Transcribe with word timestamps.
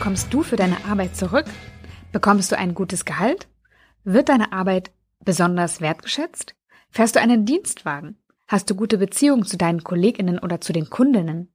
bekommst 0.00 0.32
du 0.32 0.42
für 0.42 0.56
deine 0.56 0.82
Arbeit 0.86 1.14
zurück? 1.14 1.44
Bekommst 2.10 2.50
du 2.50 2.56
ein 2.56 2.72
gutes 2.72 3.04
Gehalt? 3.04 3.48
Wird 4.02 4.30
deine 4.30 4.50
Arbeit 4.50 4.92
besonders 5.22 5.82
wertgeschätzt? 5.82 6.54
Fährst 6.88 7.16
du 7.16 7.20
einen 7.20 7.44
Dienstwagen? 7.44 8.16
Hast 8.48 8.70
du 8.70 8.74
gute 8.74 8.96
Beziehungen 8.96 9.44
zu 9.44 9.58
deinen 9.58 9.84
Kolleginnen 9.84 10.38
oder 10.38 10.58
zu 10.58 10.72
den 10.72 10.88
Kundinnen? 10.88 11.52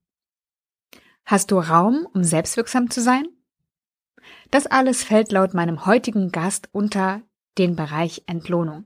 Hast 1.26 1.50
du 1.50 1.58
Raum, 1.58 2.08
um 2.14 2.24
selbstwirksam 2.24 2.92
zu 2.92 3.02
sein? 3.02 3.26
Das 4.52 4.68
alles 4.68 5.04
fällt 5.04 5.32
laut 5.32 5.56
meinem 5.56 5.88
heutigen 5.88 6.32
Gast 6.32 6.70
unter 6.72 7.24
den 7.58 7.76
Bereich 7.76 8.26
Entlohnung. 8.28 8.86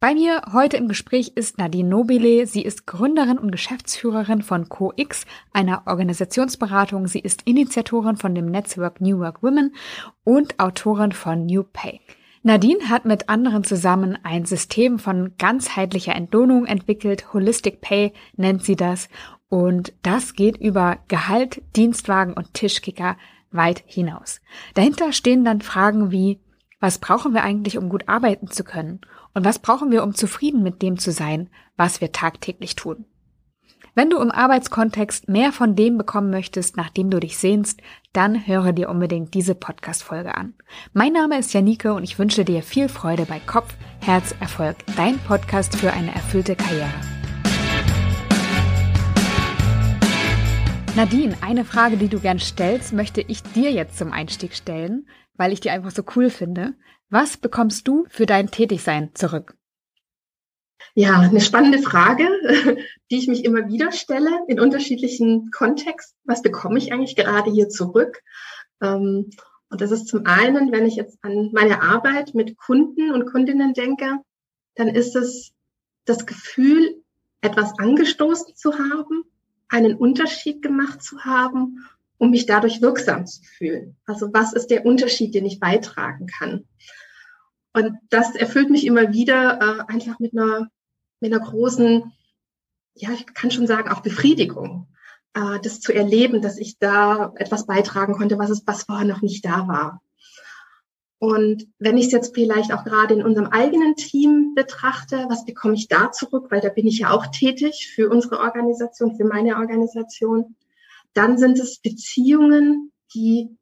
Bei 0.00 0.14
mir 0.14 0.42
heute 0.52 0.76
im 0.76 0.86
Gespräch 0.86 1.32
ist 1.34 1.58
Nadine 1.58 1.88
Nobile. 1.88 2.46
Sie 2.46 2.62
ist 2.62 2.86
Gründerin 2.86 3.36
und 3.36 3.50
Geschäftsführerin 3.50 4.42
von 4.42 4.68
CoX, 4.68 5.26
einer 5.52 5.82
Organisationsberatung. 5.86 7.08
Sie 7.08 7.18
ist 7.18 7.42
Initiatorin 7.46 8.16
von 8.16 8.32
dem 8.32 8.46
Netzwerk 8.46 9.00
New 9.00 9.18
Work 9.18 9.42
Women 9.42 9.74
und 10.22 10.60
Autorin 10.60 11.10
von 11.10 11.46
New 11.46 11.64
Pay. 11.64 12.00
Nadine 12.44 12.88
hat 12.88 13.06
mit 13.06 13.28
anderen 13.28 13.64
zusammen 13.64 14.16
ein 14.22 14.44
System 14.44 15.00
von 15.00 15.32
ganzheitlicher 15.36 16.14
Entlohnung 16.14 16.66
entwickelt. 16.66 17.32
Holistic 17.34 17.80
Pay 17.80 18.12
nennt 18.36 18.62
sie 18.62 18.76
das. 18.76 19.08
Und 19.48 19.94
das 20.02 20.34
geht 20.34 20.58
über 20.58 20.98
Gehalt, 21.08 21.60
Dienstwagen 21.74 22.34
und 22.34 22.54
Tischkicker 22.54 23.16
weit 23.50 23.82
hinaus. 23.84 24.40
Dahinter 24.74 25.12
stehen 25.12 25.44
dann 25.44 25.60
Fragen 25.60 26.12
wie, 26.12 26.38
was 26.78 26.98
brauchen 26.98 27.34
wir 27.34 27.42
eigentlich, 27.42 27.76
um 27.76 27.88
gut 27.88 28.08
arbeiten 28.08 28.46
zu 28.46 28.62
können? 28.62 29.00
Und 29.34 29.44
was 29.44 29.58
brauchen 29.58 29.90
wir, 29.90 30.02
um 30.02 30.14
zufrieden 30.14 30.62
mit 30.62 30.82
dem 30.82 30.98
zu 30.98 31.12
sein, 31.12 31.50
was 31.76 32.00
wir 32.00 32.12
tagtäglich 32.12 32.76
tun? 32.76 33.04
Wenn 33.94 34.10
du 34.10 34.18
im 34.18 34.30
Arbeitskontext 34.30 35.28
mehr 35.28 35.52
von 35.52 35.74
dem 35.74 35.98
bekommen 35.98 36.30
möchtest, 36.30 36.76
nach 36.76 36.88
dem 36.88 37.10
du 37.10 37.18
dich 37.18 37.36
sehnst, 37.36 37.80
dann 38.12 38.46
höre 38.46 38.72
dir 38.72 38.88
unbedingt 38.88 39.34
diese 39.34 39.56
Podcast-Folge 39.56 40.36
an. 40.36 40.54
Mein 40.92 41.12
Name 41.12 41.36
ist 41.36 41.52
Janike 41.52 41.92
und 41.92 42.04
ich 42.04 42.18
wünsche 42.18 42.44
dir 42.44 42.62
viel 42.62 42.88
Freude 42.88 43.26
bei 43.26 43.40
Kopf, 43.40 43.74
Herz, 44.00 44.34
Erfolg, 44.38 44.76
dein 44.96 45.18
Podcast 45.18 45.74
für 45.74 45.92
eine 45.92 46.14
erfüllte 46.14 46.54
Karriere. 46.54 46.88
Nadine, 50.94 51.36
eine 51.40 51.64
Frage, 51.64 51.96
die 51.96 52.08
du 52.08 52.20
gern 52.20 52.38
stellst, 52.38 52.92
möchte 52.92 53.20
ich 53.20 53.42
dir 53.42 53.72
jetzt 53.72 53.98
zum 53.98 54.12
Einstieg 54.12 54.54
stellen 54.54 55.06
weil 55.38 55.52
ich 55.52 55.60
die 55.60 55.70
einfach 55.70 55.92
so 55.92 56.02
cool 56.14 56.28
finde. 56.28 56.74
Was 57.08 57.38
bekommst 57.38 57.88
du 57.88 58.04
für 58.10 58.26
dein 58.26 58.50
Tätigsein 58.50 59.14
zurück? 59.14 59.56
Ja, 60.94 61.20
eine 61.20 61.40
spannende 61.40 61.78
Frage, 61.78 62.28
die 63.10 63.16
ich 63.16 63.28
mich 63.28 63.44
immer 63.44 63.68
wieder 63.68 63.92
stelle 63.92 64.30
in 64.48 64.60
unterschiedlichen 64.60 65.50
Kontexten. 65.50 66.18
Was 66.24 66.42
bekomme 66.42 66.78
ich 66.78 66.92
eigentlich 66.92 67.16
gerade 67.16 67.50
hier 67.50 67.68
zurück? 67.68 68.20
Ähm, 68.82 69.30
und 69.70 69.80
das 69.80 69.90
ist 69.90 70.08
zum 70.08 70.26
einen, 70.26 70.72
wenn 70.72 70.86
ich 70.86 70.96
jetzt 70.96 71.18
an 71.22 71.50
meine 71.52 71.82
Arbeit 71.82 72.34
mit 72.34 72.56
Kunden 72.56 73.12
und 73.12 73.30
Kundinnen 73.30 73.74
denke, 73.74 74.18
dann 74.74 74.88
ist 74.88 75.14
es 75.14 75.52
das 76.04 76.26
Gefühl, 76.26 77.02
etwas 77.40 77.78
angestoßen 77.78 78.56
zu 78.56 78.78
haben, 78.78 79.24
einen 79.68 79.94
Unterschied 79.94 80.62
gemacht 80.62 81.02
zu 81.02 81.24
haben 81.24 81.86
um 82.18 82.30
mich 82.30 82.46
dadurch 82.46 82.82
wirksam 82.82 83.26
zu 83.26 83.42
fühlen. 83.42 83.96
Also 84.04 84.30
was 84.32 84.52
ist 84.52 84.68
der 84.68 84.84
Unterschied, 84.84 85.34
den 85.34 85.46
ich 85.46 85.60
beitragen 85.60 86.26
kann? 86.26 86.64
Und 87.72 87.98
das 88.10 88.34
erfüllt 88.34 88.70
mich 88.70 88.86
immer 88.86 89.12
wieder 89.12 89.58
äh, 89.88 89.92
einfach 89.92 90.18
mit 90.18 90.32
einer, 90.32 90.68
mit 91.20 91.32
einer 91.32 91.44
großen, 91.44 92.12
ja, 92.94 93.10
ich 93.12 93.26
kann 93.34 93.50
schon 93.50 93.66
sagen, 93.66 93.90
auch 93.90 94.00
Befriedigung, 94.00 94.88
äh, 95.34 95.60
das 95.62 95.80
zu 95.80 95.92
erleben, 95.92 96.42
dass 96.42 96.58
ich 96.58 96.78
da 96.78 97.32
etwas 97.36 97.66
beitragen 97.66 98.14
konnte, 98.14 98.38
was 98.38 98.50
es, 98.50 98.62
was 98.66 98.82
vorher 98.82 99.06
noch 99.06 99.22
nicht 99.22 99.44
da 99.44 99.68
war. 99.68 100.02
Und 101.20 101.66
wenn 101.78 101.98
ich 101.98 102.06
es 102.06 102.12
jetzt 102.12 102.34
vielleicht 102.34 102.72
auch 102.72 102.84
gerade 102.84 103.14
in 103.14 103.24
unserem 103.24 103.48
eigenen 103.48 103.96
Team 103.96 104.54
betrachte, 104.54 105.26
was 105.28 105.44
bekomme 105.44 105.74
ich 105.74 105.88
da 105.88 106.12
zurück? 106.12 106.46
Weil 106.50 106.60
da 106.60 106.68
bin 106.68 106.86
ich 106.86 107.00
ja 107.00 107.10
auch 107.10 107.26
tätig 107.26 107.92
für 107.92 108.08
unsere 108.08 108.38
Organisation, 108.38 109.16
für 109.16 109.24
meine 109.24 109.56
Organisation 109.56 110.54
dann 111.14 111.38
sind 111.38 111.58
es 111.58 111.80
Beziehungen, 111.80 112.92
die 113.14 113.56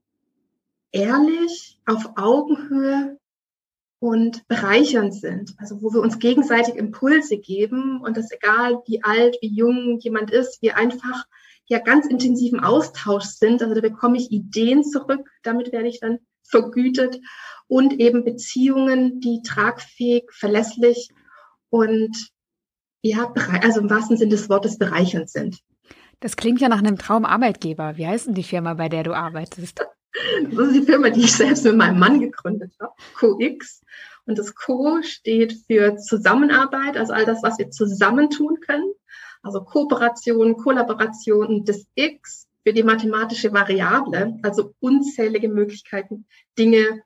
ehrlich, 0.93 1.79
auf 1.87 2.12
Augenhöhe 2.17 3.19
und 3.99 4.47
bereichernd 4.49 5.15
sind. 5.15 5.55
Also 5.59 5.83
wo 5.83 5.93
wir 5.93 6.01
uns 6.01 6.19
gegenseitig 6.19 6.77
Impulse 6.77 7.39
geben 7.39 8.01
und 8.03 8.17
das 8.17 8.31
egal 8.31 8.83
wie 8.87 9.03
alt, 9.03 9.37
wie 9.41 9.55
jung 9.55 9.99
jemand 10.01 10.31
ist, 10.31 10.61
wir 10.62 10.77
einfach 10.77 11.25
ja 11.67 11.79
ganz 11.79 12.07
intensiven 12.07 12.61
Austausch 12.61 13.25
sind. 13.25 13.63
Also 13.63 13.75
da 13.75 13.81
bekomme 13.81 14.19
ich 14.19 14.31
Ideen 14.31 14.84
zurück, 14.84 15.28
damit 15.43 15.73
werde 15.73 15.89
ich 15.89 16.01
dann 16.01 16.19
vergütet 16.49 17.21
und 17.67 17.95
eben 17.95 18.25
Beziehungen, 18.25 19.21
die 19.21 19.43
tragfähig, 19.43 20.25
verlässlich 20.31 21.09
und 21.71 22.15
ja, 23.03 23.33
also 23.63 23.81
im 23.81 23.91
wahrsten 23.91 24.17
Sinne 24.17 24.31
des 24.31 24.49
Wortes 24.49 24.78
bereichernd 24.78 25.31
sind. 25.31 25.59
Das 26.21 26.37
klingt 26.37 26.60
ja 26.60 26.69
nach 26.69 26.78
einem 26.78 26.99
Traumarbeitgeber. 26.99 27.97
Wie 27.97 28.06
heißt 28.06 28.27
denn 28.27 28.34
die 28.34 28.43
Firma, 28.43 28.75
bei 28.75 28.88
der 28.88 29.03
du 29.03 29.15
arbeitest? 29.15 29.81
Das 30.50 30.69
ist 30.69 30.75
die 30.75 30.82
Firma, 30.82 31.10
die 31.10 31.25
ich 31.25 31.32
selbst 31.32 31.65
mit 31.65 31.77
meinem 31.77 31.99
Mann 31.99 32.21
gegründet 32.21 32.72
habe, 32.81 32.94
CoX. 33.19 33.82
Und 34.25 34.38
das 34.38 34.54
Co 34.54 35.03
steht 35.03 35.56
für 35.66 35.97
Zusammenarbeit, 35.99 36.97
also 36.97 37.12
all 37.12 37.27
das, 37.27 37.43
was 37.43 37.59
wir 37.59 37.71
zusammen 37.71 38.31
tun 38.31 38.59
können. 38.60 38.93
Also 39.43 39.62
Kooperation, 39.62 40.56
Kollaboration 40.56 41.47
und 41.47 41.69
das 41.69 41.87
X 41.94 42.48
für 42.65 42.72
die 42.72 42.83
mathematische 42.83 43.53
Variable, 43.53 44.38
also 44.43 44.72
unzählige 44.81 45.48
Möglichkeiten, 45.48 46.27
Dinge 46.59 47.03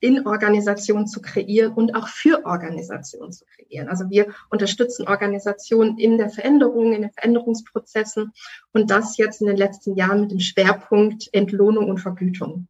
in 0.00 0.26
Organisation 0.26 1.06
zu 1.06 1.20
kreieren 1.20 1.72
und 1.74 1.94
auch 1.94 2.08
für 2.08 2.44
Organisation 2.46 3.32
zu 3.32 3.44
kreieren. 3.44 3.88
Also 3.88 4.08
wir 4.08 4.28
unterstützen 4.48 5.06
Organisationen 5.06 5.98
in 5.98 6.18
der 6.18 6.30
Veränderung, 6.30 6.92
in 6.92 7.02
den 7.02 7.12
Veränderungsprozessen 7.12 8.32
und 8.72 8.90
das 8.90 9.18
jetzt 9.18 9.40
in 9.40 9.46
den 9.46 9.56
letzten 9.56 9.94
Jahren 9.94 10.22
mit 10.22 10.30
dem 10.32 10.40
Schwerpunkt 10.40 11.28
Entlohnung 11.32 11.88
und 11.88 11.98
Vergütung. 11.98 12.66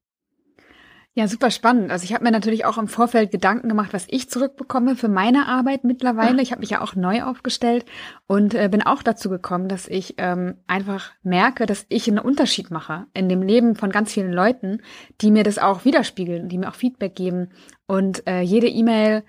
Ja, 1.14 1.26
super 1.26 1.50
spannend. 1.50 1.90
Also 1.90 2.04
ich 2.04 2.14
habe 2.14 2.22
mir 2.22 2.30
natürlich 2.30 2.64
auch 2.64 2.78
im 2.78 2.86
Vorfeld 2.86 3.32
Gedanken 3.32 3.68
gemacht, 3.68 3.92
was 3.92 4.06
ich 4.08 4.30
zurückbekomme 4.30 4.94
für 4.94 5.08
meine 5.08 5.48
Arbeit 5.48 5.82
mittlerweile. 5.82 6.40
Ich 6.40 6.52
habe 6.52 6.60
mich 6.60 6.70
ja 6.70 6.82
auch 6.82 6.94
neu 6.94 7.24
aufgestellt 7.24 7.84
und 8.28 8.54
äh, 8.54 8.68
bin 8.70 8.82
auch 8.82 9.02
dazu 9.02 9.28
gekommen, 9.28 9.68
dass 9.68 9.88
ich 9.88 10.14
ähm, 10.18 10.58
einfach 10.68 11.10
merke, 11.24 11.66
dass 11.66 11.84
ich 11.88 12.06
einen 12.06 12.20
Unterschied 12.20 12.70
mache 12.70 13.06
in 13.12 13.28
dem 13.28 13.42
Leben 13.42 13.74
von 13.74 13.90
ganz 13.90 14.12
vielen 14.12 14.32
Leuten, 14.32 14.82
die 15.20 15.32
mir 15.32 15.42
das 15.42 15.58
auch 15.58 15.84
widerspiegeln, 15.84 16.48
die 16.48 16.58
mir 16.58 16.68
auch 16.68 16.76
Feedback 16.76 17.16
geben. 17.16 17.48
Und 17.88 18.24
äh, 18.28 18.42
jede 18.42 18.68
E-Mail, 18.68 19.24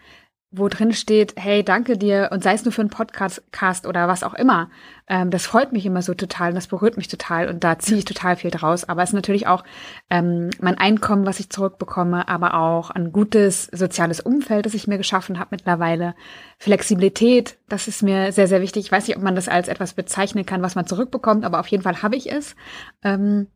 wo 0.54 0.68
drin 0.68 0.92
steht, 0.92 1.36
hey, 1.38 1.64
danke 1.64 1.98
dir 1.98 2.30
und 2.34 2.44
sei 2.44 2.54
es 2.54 2.66
nur 2.66 2.74
für 2.74 2.82
einen 2.82 2.90
Podcast 2.90 3.42
oder 3.88 4.10
was 4.10 4.22
auch 4.22 4.34
immer. 4.34 4.70
Ähm, 5.08 5.30
das 5.32 5.46
freut 5.46 5.72
mich 5.72 5.86
immer 5.86 6.02
so 6.02 6.14
total 6.14 6.50
und 6.50 6.56
das 6.56 6.68
berührt 6.68 6.98
mich 6.98 7.08
total 7.08 7.48
und 7.48 7.64
da 7.64 7.80
ziehe 7.80 8.00
ich 8.00 8.06
total 8.06 8.36
viel 8.36 8.52
draus. 8.52 8.84
Aber 8.84 9.02
es 9.02 9.12
ist 9.12 9.14
natürlich 9.14 9.48
auch 9.48 9.64
ähm, 10.10 10.50
mein 10.60 10.78
Einkommen, 10.78 11.26
was 11.26 11.40
ich 11.40 11.50
zurückbekomme, 11.50 12.28
aber 12.28 12.56
auch 12.56 12.90
ein 12.90 13.14
gutes 13.14 13.68
soziales 13.68 14.20
Umfeld, 14.20 14.66
das 14.66 14.74
ich 14.74 14.88
mir 14.88 14.98
geschaffen 14.98 15.40
habe 15.40 15.50
mittlerweile. 15.52 16.16
Flexibilität, 16.58 17.58
das 17.70 17.88
ist 17.88 18.04
mir 18.04 18.34
sehr, 18.34 18.50
sehr 18.50 18.62
wichtig. 18.62 18.86
Ich 18.86 18.92
weiß 18.92 19.08
nicht, 19.08 19.16
ob 19.16 19.24
man 19.24 19.36
das 19.36 19.48
als 19.48 19.70
etwas 19.70 19.94
bezeichnen 19.94 20.46
kann, 20.46 20.62
was 20.62 20.76
man 20.76 20.86
zurückbekommt, 20.86 21.46
aber 21.46 21.62
auf 21.62 21.68
jeden 21.68 21.84
Fall 21.84 22.02
habe 22.02 22.18
ich 22.18 22.30
es. 22.30 22.58
Ähm, 23.04 23.48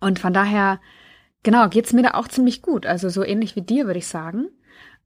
und 0.00 0.18
von 0.18 0.32
daher, 0.32 0.80
genau, 1.44 1.68
geht's 1.68 1.92
mir 1.92 2.02
da 2.02 2.14
auch 2.14 2.26
ziemlich 2.26 2.60
gut. 2.60 2.86
Also 2.86 3.08
so 3.08 3.22
ähnlich 3.22 3.54
wie 3.54 3.62
dir, 3.62 3.86
würde 3.86 4.00
ich 4.00 4.08
sagen. 4.08 4.48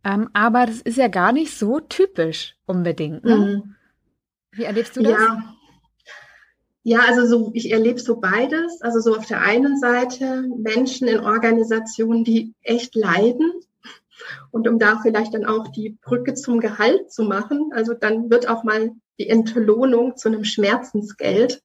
Ähm, 0.09 0.31
aber 0.33 0.65
das 0.65 0.81
ist 0.81 0.97
ja 0.97 1.09
gar 1.09 1.33
nicht 1.33 1.57
so 1.57 1.81
typisch 1.81 2.57
unbedingt. 2.65 3.25
Ne? 3.25 3.37
Mhm. 3.37 3.75
Wie 4.53 4.65
erlebst 4.65 4.97
du 4.97 5.03
das? 5.03 5.13
Ja. 5.13 5.55
Ja, 6.85 7.01
also 7.07 7.27
so, 7.27 7.51
ich 7.53 7.71
erlebe 7.71 8.01
so 8.01 8.19
beides. 8.19 8.81
Also 8.81 9.01
so 9.01 9.15
auf 9.15 9.27
der 9.27 9.43
einen 9.43 9.79
Seite 9.79 10.49
Menschen 10.57 11.07
in 11.07 11.21
Organisationen, 11.21 12.25
die 12.25 12.55
echt 12.63 12.95
leiden. 12.95 13.53
Und 14.51 14.67
um 14.67 14.79
da 14.79 14.99
vielleicht 15.03 15.35
dann 15.35 15.45
auch 15.45 15.69
die 15.69 15.99
Brücke 16.01 16.33
zum 16.33 16.61
Gehalt 16.61 17.13
zu 17.13 17.25
machen, 17.25 17.73
also 17.75 17.93
dann 17.93 18.31
wird 18.31 18.49
auch 18.49 18.65
mal 18.65 18.93
die 19.19 19.29
Entlohnung 19.29 20.17
zu 20.17 20.29
einem 20.29 20.45
Schmerzensgeld. 20.45 21.63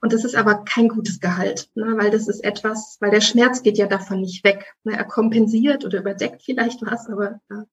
Und 0.00 0.12
das 0.12 0.24
ist 0.24 0.36
aber 0.36 0.64
kein 0.64 0.88
gutes 0.88 1.20
Gehalt, 1.20 1.70
ne, 1.74 1.94
weil 1.96 2.10
das 2.10 2.28
ist 2.28 2.44
etwas, 2.44 2.98
weil 3.00 3.10
der 3.10 3.20
Schmerz 3.20 3.62
geht 3.62 3.78
ja 3.78 3.86
davon 3.86 4.20
nicht 4.20 4.44
weg. 4.44 4.74
Ne, 4.84 4.96
er 4.96 5.04
kompensiert 5.04 5.84
oder 5.84 5.98
überdeckt 5.98 6.42
vielleicht 6.44 6.82
was, 6.82 7.08
aber 7.08 7.40
äh, 7.50 7.64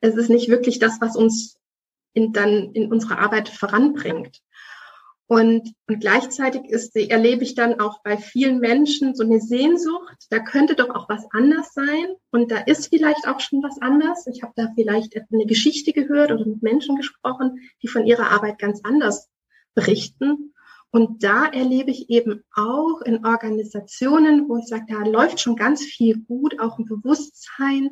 es 0.00 0.16
ist 0.16 0.28
nicht 0.28 0.48
wirklich 0.48 0.78
das, 0.78 1.00
was 1.00 1.16
uns 1.16 1.58
in, 2.12 2.32
dann 2.32 2.72
in 2.72 2.92
unserer 2.92 3.18
Arbeit 3.18 3.48
voranbringt. 3.48 4.42
Und, 5.26 5.72
und 5.88 6.00
gleichzeitig 6.00 6.66
ist, 6.66 6.94
erlebe 6.94 7.44
ich 7.44 7.54
dann 7.54 7.80
auch 7.80 8.02
bei 8.02 8.18
vielen 8.18 8.60
Menschen 8.60 9.14
so 9.14 9.24
eine 9.24 9.40
Sehnsucht, 9.40 10.26
da 10.28 10.38
könnte 10.38 10.74
doch 10.74 10.90
auch 10.90 11.08
was 11.08 11.24
anders 11.32 11.72
sein. 11.72 12.14
Und 12.30 12.50
da 12.50 12.58
ist 12.58 12.88
vielleicht 12.88 13.26
auch 13.26 13.40
schon 13.40 13.62
was 13.62 13.80
anders. 13.80 14.26
Ich 14.26 14.42
habe 14.42 14.52
da 14.54 14.70
vielleicht 14.74 15.16
eine 15.32 15.46
Geschichte 15.46 15.92
gehört 15.92 16.30
oder 16.30 16.44
mit 16.44 16.62
Menschen 16.62 16.96
gesprochen, 16.96 17.58
die 17.82 17.88
von 17.88 18.06
ihrer 18.06 18.30
Arbeit 18.30 18.58
ganz 18.58 18.80
anders 18.84 19.30
berichten. 19.74 20.53
Und 20.94 21.24
da 21.24 21.46
erlebe 21.46 21.90
ich 21.90 22.08
eben 22.08 22.44
auch 22.54 23.00
in 23.00 23.26
Organisationen, 23.26 24.48
wo 24.48 24.58
ich 24.58 24.68
sage, 24.68 24.84
da 24.88 25.00
läuft 25.00 25.40
schon 25.40 25.56
ganz 25.56 25.82
viel 25.82 26.20
gut, 26.20 26.60
auch 26.60 26.78
ein 26.78 26.84
Bewusstsein 26.84 27.90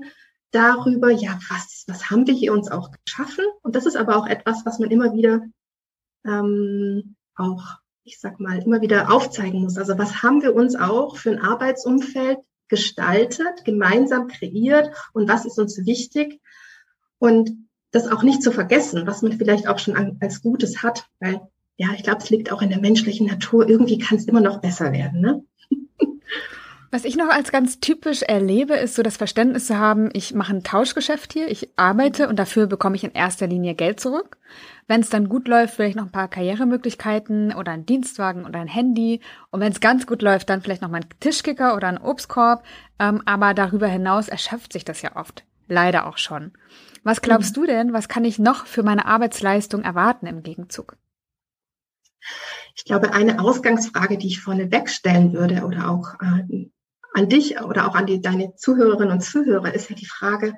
darüber, 0.52 1.10
ja, 1.10 1.36
was, 1.50 1.82
was 1.88 2.10
haben 2.10 2.28
wir 2.28 2.34
hier 2.34 2.52
uns 2.52 2.70
auch 2.70 2.92
geschaffen? 3.04 3.44
Und 3.62 3.74
das 3.74 3.86
ist 3.86 3.96
aber 3.96 4.16
auch 4.16 4.28
etwas, 4.28 4.64
was 4.64 4.78
man 4.78 4.92
immer 4.92 5.14
wieder 5.14 5.42
ähm, 6.24 7.16
auch, 7.34 7.64
ich 8.04 8.20
sag 8.20 8.38
mal, 8.38 8.62
immer 8.62 8.82
wieder 8.82 9.12
aufzeigen 9.12 9.62
muss. 9.62 9.78
Also 9.78 9.98
was 9.98 10.22
haben 10.22 10.40
wir 10.40 10.54
uns 10.54 10.76
auch 10.76 11.16
für 11.16 11.32
ein 11.32 11.40
Arbeitsumfeld 11.40 12.38
gestaltet, 12.68 13.64
gemeinsam 13.64 14.28
kreiert 14.28 14.94
und 15.12 15.28
was 15.28 15.44
ist 15.44 15.58
uns 15.58 15.84
wichtig? 15.86 16.40
Und 17.18 17.50
das 17.90 18.06
auch 18.06 18.22
nicht 18.22 18.44
zu 18.44 18.52
vergessen, 18.52 19.08
was 19.08 19.22
man 19.22 19.32
vielleicht 19.32 19.66
auch 19.66 19.80
schon 19.80 20.18
als 20.20 20.40
Gutes 20.40 20.84
hat, 20.84 21.08
weil 21.18 21.40
ja, 21.76 21.88
ich 21.96 22.02
glaube, 22.02 22.18
es 22.18 22.30
liegt 22.30 22.52
auch 22.52 22.62
in 22.62 22.70
der 22.70 22.80
menschlichen 22.80 23.26
Natur. 23.26 23.68
Irgendwie 23.68 23.98
kann 23.98 24.18
es 24.18 24.26
immer 24.26 24.40
noch 24.40 24.60
besser 24.60 24.92
werden. 24.92 25.20
Ne? 25.20 25.44
Was 26.94 27.06
ich 27.06 27.16
noch 27.16 27.30
als 27.30 27.50
ganz 27.50 27.80
typisch 27.80 28.20
erlebe, 28.20 28.74
ist 28.74 28.96
so 28.96 29.02
das 29.02 29.16
Verständnis 29.16 29.66
zu 29.66 29.78
haben, 29.78 30.10
ich 30.12 30.34
mache 30.34 30.52
ein 30.52 30.62
Tauschgeschäft 30.62 31.32
hier, 31.32 31.50
ich 31.50 31.70
arbeite 31.76 32.28
und 32.28 32.38
dafür 32.38 32.66
bekomme 32.66 32.96
ich 32.96 33.04
in 33.04 33.12
erster 33.12 33.46
Linie 33.46 33.74
Geld 33.74 33.98
zurück. 33.98 34.36
Wenn 34.88 35.00
es 35.00 35.08
dann 35.08 35.30
gut 35.30 35.48
läuft, 35.48 35.74
vielleicht 35.74 35.96
noch 35.96 36.04
ein 36.04 36.12
paar 36.12 36.28
Karrieremöglichkeiten 36.28 37.54
oder 37.54 37.72
ein 37.72 37.86
Dienstwagen 37.86 38.44
oder 38.44 38.60
ein 38.60 38.68
Handy. 38.68 39.20
Und 39.50 39.60
wenn 39.60 39.72
es 39.72 39.80
ganz 39.80 40.06
gut 40.06 40.20
läuft, 40.20 40.50
dann 40.50 40.60
vielleicht 40.60 40.82
noch 40.82 40.90
mal 40.90 41.00
ein 41.00 41.08
Tischkicker 41.18 41.76
oder 41.76 41.88
ein 41.88 41.96
Obstkorb. 41.96 42.62
Ähm, 42.98 43.22
aber 43.24 43.54
darüber 43.54 43.86
hinaus 43.86 44.28
erschöpft 44.28 44.74
sich 44.74 44.84
das 44.84 45.00
ja 45.00 45.16
oft. 45.16 45.44
Leider 45.68 46.06
auch 46.06 46.18
schon. 46.18 46.52
Was 47.04 47.22
glaubst 47.22 47.56
mhm. 47.56 47.60
du 47.62 47.66
denn, 47.68 47.92
was 47.94 48.08
kann 48.08 48.26
ich 48.26 48.38
noch 48.38 48.66
für 48.66 48.82
meine 48.82 49.06
Arbeitsleistung 49.06 49.82
erwarten 49.82 50.26
im 50.26 50.42
Gegenzug? 50.42 50.98
Ich 52.74 52.84
glaube, 52.84 53.12
eine 53.12 53.40
Ausgangsfrage, 53.40 54.18
die 54.18 54.28
ich 54.28 54.40
vorne 54.40 54.70
wegstellen 54.70 55.32
würde 55.32 55.64
oder 55.64 55.90
auch 55.90 56.14
äh, 56.20 56.68
an 57.14 57.28
dich 57.28 57.60
oder 57.60 57.88
auch 57.88 57.94
an 57.94 58.06
die, 58.06 58.20
deine 58.20 58.54
Zuhörerinnen 58.54 59.12
und 59.12 59.20
Zuhörer, 59.20 59.74
ist 59.74 59.90
ja 59.90 59.96
die 59.96 60.06
Frage, 60.06 60.54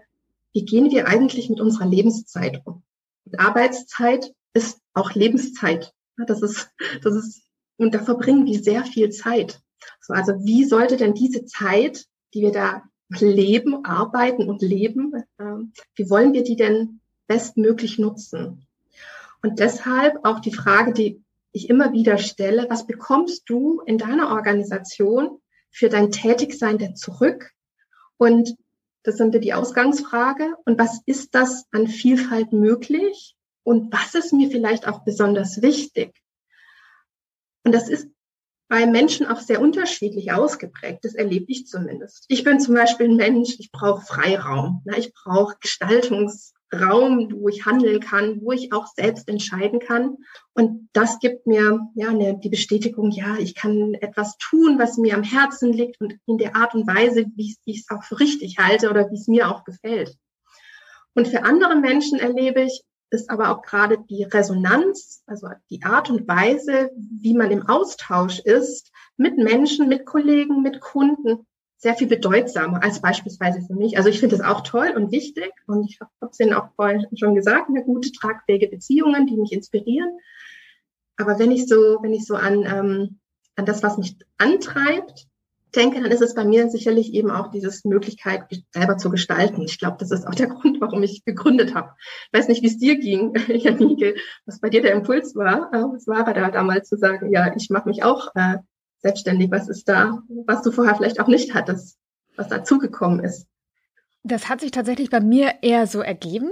wie 0.53 0.65
gehen 0.65 0.91
wir 0.91 1.09
eigentlich 1.09 1.51
mit 1.51 1.61
unserer 1.61 1.87
Lebenszeit 1.87 2.63
um? 2.65 2.83
Und 3.25 3.41
Arbeitszeit 3.41 4.33
ist 4.53 4.81
auch 4.93 5.13
Lebenszeit. 5.15 5.93
Das 6.17 6.43
ist, 6.43 6.71
das 7.03 7.15
ist, 7.17 7.43
und 7.77 7.95
da 7.95 7.99
verbringen 7.99 8.47
wir 8.47 8.63
sehr 8.63 8.85
viel 8.85 9.11
Zeit. 9.11 9.61
So, 10.01 10.15
also 10.15 10.33
wie 10.45 10.65
sollte 10.65 10.97
denn 10.97 11.15
diese 11.15 11.45
Zeit, 11.45 12.07
die 12.33 12.43
wir 12.43 12.53
da 12.53 12.85
leben, 13.09 13.85
arbeiten 13.85 14.49
und 14.49 14.63
leben, 14.63 15.13
äh, 15.39 15.45
wie 15.97 16.11
wollen 16.11 16.33
wir 16.33 16.45
die 16.45 16.57
denn 16.57 17.01
bestmöglich 17.27 17.99
nutzen? 17.99 18.67
Und 19.43 19.59
deshalb 19.59 20.25
auch 20.25 20.41
die 20.41 20.55
Frage, 20.55 20.93
die 20.93 21.24
ich 21.55 21.71
immer 21.71 21.93
wieder 21.93 22.19
stelle, 22.19 22.67
was 22.69 22.87
bekommst 22.87 23.49
du 23.49 23.81
in 23.87 23.97
deiner 23.97 24.31
Organisation 24.31 25.39
für 25.71 25.89
dein 25.89 26.11
Tätigsein 26.11 26.79
denn 26.79 26.97
zurück? 26.97 27.53
Und 28.17 28.57
das 29.05 29.17
sind 29.17 29.33
die 29.33 29.55
Ausgangsfrage. 29.55 30.57
Und 30.65 30.79
was 30.79 31.01
ist 31.07 31.35
das 31.35 31.67
an 31.71 31.87
Vielfalt 31.87 32.53
möglich? 32.53 33.37
Und 33.63 33.93
was 33.93 34.15
ist 34.15 34.33
mir 34.33 34.51
vielleicht 34.51 34.89
auch 34.89 35.05
besonders 35.05 35.63
wichtig? 35.63 36.13
Und 37.63 37.73
das 37.73 37.89
ist 37.89 38.09
bei 38.69 38.87
Menschen 38.87 39.27
auch 39.27 39.41
sehr 39.41 39.61
unterschiedlich 39.61 40.33
ausgeprägt. 40.33 41.05
Das 41.05 41.15
erlebe 41.15 41.47
ich 41.49 41.69
zumindest. 41.69 42.25
Ich 42.29 42.43
bin 42.43 42.59
zum 42.59 42.75
Beispiel 42.75 43.09
ein 43.09 43.17
Mensch, 43.17 43.57
ich 43.59 43.71
brauche 43.71 44.05
Freiraum. 44.05 44.83
Ich 44.97 45.13
brauche 45.13 45.57
Gestaltungs 45.61 46.54
Raum, 46.73 47.29
wo 47.41 47.49
ich 47.49 47.67
handeln 47.67 48.01
kann, 48.01 48.41
wo 48.43 48.53
ich 48.53 48.73
auch 48.73 48.87
selbst 48.87 49.29
entscheiden 49.29 49.81
kann. 49.81 50.17
Und 50.55 50.89
das 50.93 51.19
gibt 51.19 51.47
mir 51.47 51.81
ja 51.95 52.09
eine, 52.09 52.39
die 52.39 52.49
Bestätigung, 52.49 53.11
ja, 53.11 53.37
ich 53.39 53.55
kann 53.55 53.95
etwas 53.95 54.37
tun, 54.39 54.79
was 54.79 54.97
mir 54.97 55.15
am 55.15 55.23
Herzen 55.23 55.73
liegt 55.73 56.01
und 56.01 56.15
in 56.27 56.39
der 56.39 56.57
Art 56.57 56.75
und 56.75 56.87
Weise, 56.87 57.27
wie 57.37 57.57
ich 57.65 57.81
es 57.81 57.91
auch 57.91 58.03
für 58.03 58.19
richtig 58.21 58.59
halte 58.59 58.91
oder 58.91 59.11
wie 59.11 59.17
es 59.17 59.29
mir 59.29 59.49
auch 59.49 59.65
gefällt. 59.65 60.17
Und 61.15 61.29
für 61.29 61.45
andere 61.45 61.77
Menschen 61.77 62.19
erlebe 62.19 62.63
ich, 62.63 62.83
ist 63.11 63.31
aber 63.31 63.51
auch 63.51 63.63
gerade 63.63 63.99
die 64.11 64.25
Resonanz, 64.25 65.23
also 65.27 65.49
die 65.71 65.85
Art 65.85 66.11
und 66.11 66.27
Weise, 66.27 66.91
wie 66.97 67.35
man 67.35 67.51
im 67.51 67.67
Austausch 67.69 68.41
ist 68.41 68.91
mit 69.17 69.39
Menschen, 69.39 69.89
mit 69.89 70.05
Kollegen, 70.05 70.63
mit 70.63 70.81
Kunden, 70.81 71.47
sehr 71.85 71.95
viel 71.95 72.07
bedeutsamer 72.07 72.83
als 72.83 73.03
beispielsweise 73.03 73.61
für 73.61 73.75
mich. 73.75 73.99
Also 73.99 74.09
ich 74.09 74.19
finde 74.19 74.39
das 74.39 74.47
auch 74.47 74.63
toll 74.63 74.95
und 74.97 75.13
wichtig 75.13 75.53
und 75.67 75.85
ich 75.85 76.01
habe 76.01 76.31
es 76.33 76.41
Ihnen 76.41 76.55
auch 76.55 76.71
vorhin 76.77 77.07
schon 77.15 77.35
gesagt, 77.35 77.69
eine 77.69 77.85
gute, 77.85 78.11
tragfähige 78.11 78.69
Beziehungen, 78.69 79.27
die 79.27 79.37
mich 79.37 79.53
inspirieren. 79.53 80.19
Aber 81.19 81.39
wenn 81.39 81.51
ich 81.51 81.69
so, 81.69 81.99
wenn 82.01 82.15
ich 82.15 82.25
so 82.25 82.37
an, 82.37 82.65
ähm, 82.65 83.19
an 83.57 83.67
das, 83.67 83.83
was 83.83 83.99
mich 83.99 84.17
antreibt, 84.39 85.27
denke, 85.77 86.01
dann 86.01 86.11
ist 86.11 86.23
es 86.23 86.35
bei 86.35 86.47
mir 86.47 86.71
sicherlich 86.71 87.13
eben 87.13 87.31
auch 87.31 87.51
dieses 87.51 87.85
Möglichkeit, 87.85 88.45
selber 88.73 88.97
zu 88.97 89.11
gestalten. 89.11 89.61
Ich 89.61 89.79
glaube, 89.79 89.99
das 90.01 90.11
ist 90.11 90.27
auch 90.27 90.35
der 90.35 90.47
Grund, 90.55 90.81
warum 90.81 91.03
ich 91.03 91.23
gegründet 91.27 91.75
habe. 91.75 91.91
Ich 92.33 92.39
weiß 92.39 92.49
nicht, 92.49 92.63
wie 92.63 92.69
es 92.69 92.79
dir 92.79 92.97
ging, 92.97 93.35
Janike, 93.49 94.15
was 94.47 94.59
bei 94.59 94.71
dir 94.71 94.81
der 94.81 94.93
Impuls 94.93 95.37
war. 95.37 95.71
Es 95.95 96.07
war 96.07 96.25
da 96.33 96.51
damals 96.51 96.89
zu 96.89 96.97
sagen, 96.97 97.31
ja, 97.31 97.55
ich 97.55 97.69
mache 97.69 97.91
mich 97.91 98.03
auch 98.03 98.29
äh, 98.37 98.57
selbstständig? 99.05 99.51
Was 99.51 99.69
ist 99.69 99.89
da, 99.89 100.23
was 100.47 100.63
du 100.63 100.73
vorher 100.73 100.97
vielleicht 100.97 101.21
auch 101.21 101.29
nicht 101.29 101.55
hattest, 101.55 101.99
was 102.37 102.49
dazugekommen 102.49 103.21
ist? 103.21 103.47
Das 104.23 104.49
hat 104.49 104.63
sich 104.63 104.71
tatsächlich 104.71 105.11
bei 105.11 105.21
mir 105.21 105.57
eher 105.61 105.87
so 105.87 106.01
ergeben. 106.01 106.51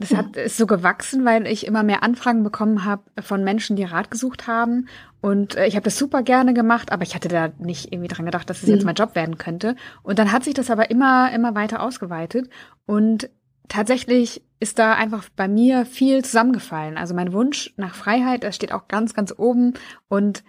Das 0.00 0.14
hat, 0.14 0.36
ist 0.36 0.56
so 0.58 0.66
gewachsen, 0.66 1.24
weil 1.24 1.46
ich 1.48 1.66
immer 1.66 1.82
mehr 1.82 2.04
Anfragen 2.04 2.44
bekommen 2.44 2.84
habe 2.84 3.02
von 3.20 3.42
Menschen, 3.42 3.74
die 3.74 3.84
Rat 3.84 4.12
gesucht 4.12 4.46
haben. 4.46 4.86
Und 5.20 5.56
äh, 5.56 5.66
ich 5.66 5.74
habe 5.74 5.84
das 5.84 5.98
super 5.98 6.22
gerne 6.22 6.54
gemacht, 6.54 6.92
aber 6.92 7.02
ich 7.02 7.16
hatte 7.16 7.28
da 7.28 7.48
nicht 7.58 7.92
irgendwie 7.92 8.06
dran 8.06 8.26
gedacht, 8.26 8.48
dass 8.48 8.62
es 8.62 8.68
jetzt 8.68 8.80
mhm. 8.80 8.86
mein 8.86 8.94
Job 8.94 9.16
werden 9.16 9.38
könnte. 9.38 9.74
Und 10.04 10.20
dann 10.20 10.30
hat 10.30 10.44
sich 10.44 10.54
das 10.54 10.70
aber 10.70 10.90
immer, 10.90 11.32
immer 11.32 11.56
weiter 11.56 11.82
ausgeweitet. 11.82 12.48
Und 12.86 13.28
tatsächlich 13.66 14.44
ist 14.60 14.78
da 14.78 14.92
einfach 14.92 15.28
bei 15.34 15.48
mir 15.48 15.84
viel 15.84 16.24
zusammengefallen. 16.24 16.96
Also 16.96 17.14
mein 17.14 17.32
Wunsch 17.32 17.74
nach 17.76 17.96
Freiheit, 17.96 18.44
das 18.44 18.54
steht 18.54 18.72
auch 18.72 18.86
ganz, 18.86 19.14
ganz 19.14 19.34
oben. 19.36 19.74
Und 20.08 20.44